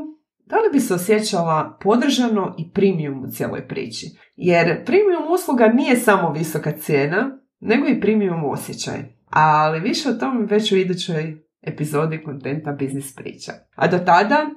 da 0.52 0.58
li 0.58 0.70
bi 0.74 0.80
se 0.80 0.94
osjećala 0.94 1.78
podržano 1.82 2.56
i 2.58 2.72
premium 2.72 3.24
u 3.24 3.28
cijeloj 3.28 3.68
priči? 3.68 4.06
Jer 4.36 4.86
premium 4.86 5.34
usluga 5.34 5.68
nije 5.68 5.96
samo 5.96 6.32
visoka 6.32 6.72
cijena, 6.72 7.38
nego 7.60 7.88
i 7.88 8.02
premium 8.02 8.46
osjećaj. 8.46 9.00
Ali 9.30 9.80
više 9.80 10.10
o 10.10 10.14
tome 10.14 10.46
već 10.46 10.72
u 10.72 10.78
idućoj 10.78 11.38
epizodi 11.62 12.24
kontenta 12.24 12.72
Biznis 12.72 13.16
priča. 13.16 13.52
A 13.76 13.88
do 13.88 13.98
tada, 13.98 14.50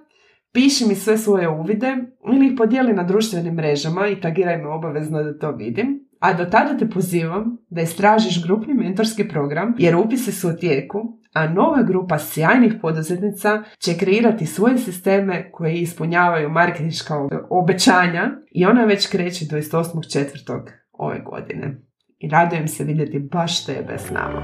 piši 0.53 0.85
mi 0.89 0.95
sve 0.95 1.19
svoje 1.19 1.49
uvide 1.49 1.97
ili 2.33 2.47
ih 2.47 2.53
podijeli 2.57 2.93
na 2.93 3.03
društvenim 3.03 3.55
mrežama 3.55 4.09
i 4.09 4.21
tagiraj 4.21 4.59
me 4.59 4.69
obavezno 4.69 5.23
da 5.23 5.39
to 5.39 5.51
vidim. 5.53 6.09
A 6.21 6.33
do 6.33 6.45
tada 6.45 6.79
te 6.79 6.91
pozivam 6.91 7.57
da 7.71 7.81
istražiš 7.81 8.43
grupni 8.43 8.75
mentorski 8.75 9.29
program 9.29 9.75
jer 9.79 9.97
upisi 9.97 10.33
su 10.33 10.49
u 10.49 10.57
tijeku, 10.57 11.19
a 11.35 11.49
nova 11.49 11.83
grupa 11.83 12.19
sjajnih 12.19 12.75
poduzetnica 12.83 13.63
će 13.79 13.99
kreirati 13.99 14.47
svoje 14.47 14.79
sisteme 14.79 15.51
koje 15.53 15.75
ispunjavaju 15.75 16.51
marketinška 16.51 17.15
obećanja 17.51 18.31
i 18.51 18.67
ona 18.67 18.85
već 18.85 19.07
kreće 19.07 19.45
28.4. 19.45 20.61
ove 20.93 21.21
godine. 21.21 21.77
I 22.19 22.29
radujem 22.29 22.69
se 22.69 22.85
vidjeti 22.85 23.19
baš 23.19 23.67
tebe 23.67 23.99
s 23.99 24.11
nama. 24.11 24.43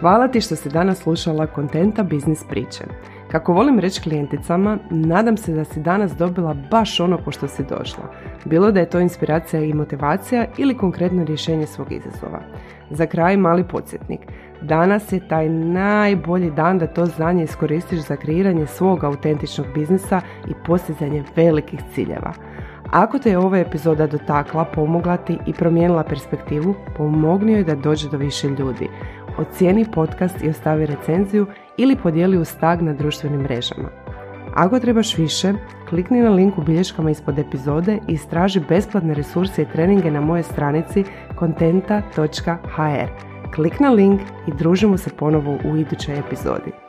Hvala 0.00 0.28
ti 0.28 0.40
što 0.40 0.56
si 0.56 0.68
danas 0.68 0.98
slušala 0.98 1.46
kontenta 1.46 2.02
biznis 2.02 2.44
priče. 2.48 2.84
Kako 3.30 3.52
volim 3.52 3.78
reći 3.78 4.00
klijenticama, 4.00 4.78
nadam 4.90 5.36
se 5.36 5.52
da 5.52 5.64
si 5.64 5.80
danas 5.80 6.12
dobila 6.16 6.56
baš 6.70 7.00
ono 7.00 7.18
po 7.24 7.30
što 7.30 7.48
si 7.48 7.62
došla. 7.62 8.04
Bilo 8.44 8.70
da 8.70 8.80
je 8.80 8.90
to 8.90 9.00
inspiracija 9.00 9.62
i 9.62 9.74
motivacija 9.74 10.46
ili 10.58 10.76
konkretno 10.76 11.24
rješenje 11.24 11.66
svog 11.66 11.92
izazova. 11.92 12.40
Za 12.90 13.06
kraj 13.06 13.36
mali 13.36 13.64
podsjetnik. 13.68 14.20
Danas 14.64 15.12
je 15.12 15.28
taj 15.28 15.48
najbolji 15.48 16.50
dan 16.50 16.78
da 16.78 16.86
to 16.86 17.06
znanje 17.06 17.44
iskoristiš 17.44 18.00
za 18.00 18.16
kreiranje 18.16 18.66
svog 18.66 19.04
autentičnog 19.04 19.66
biznisa 19.74 20.20
i 20.48 20.52
postizanje 20.66 21.24
velikih 21.36 21.80
ciljeva. 21.94 22.32
Ako 22.90 23.18
te 23.18 23.30
je 23.30 23.38
ova 23.38 23.58
epizoda 23.58 24.06
dotakla, 24.06 24.64
pomogla 24.64 25.16
ti 25.16 25.38
i 25.46 25.52
promijenila 25.52 26.02
perspektivu, 26.02 26.74
pomogni 26.96 27.52
joj 27.52 27.64
da 27.64 27.74
dođe 27.74 28.08
do 28.08 28.16
više 28.16 28.48
ljudi. 28.48 28.88
Ocijeni 29.38 29.86
podcast 29.94 30.42
i 30.42 30.48
ostavi 30.48 30.86
recenziju 30.86 31.46
ili 31.76 31.96
podijeli 31.96 32.38
uz 32.38 32.54
tag 32.60 32.82
na 32.82 32.92
društvenim 32.92 33.40
mrežama. 33.40 33.88
Ako 34.54 34.80
trebaš 34.80 35.18
više, 35.18 35.52
klikni 35.88 36.20
na 36.20 36.30
link 36.30 36.58
u 36.58 36.62
bilješkama 36.62 37.10
ispod 37.10 37.38
epizode 37.38 37.98
i 38.08 38.12
istraži 38.12 38.60
besplatne 38.68 39.14
resurse 39.14 39.62
i 39.62 39.66
treninge 39.72 40.10
na 40.10 40.20
mojoj 40.20 40.42
stranici 40.42 41.04
kontenta.hr. 41.34 43.33
Klik 43.50 43.80
na 43.80 43.90
link 43.90 44.20
i 44.46 44.52
družimo 44.52 44.98
se 44.98 45.10
ponovo 45.10 45.58
u 45.64 45.76
idućoj 45.76 46.18
epizodi. 46.18 46.83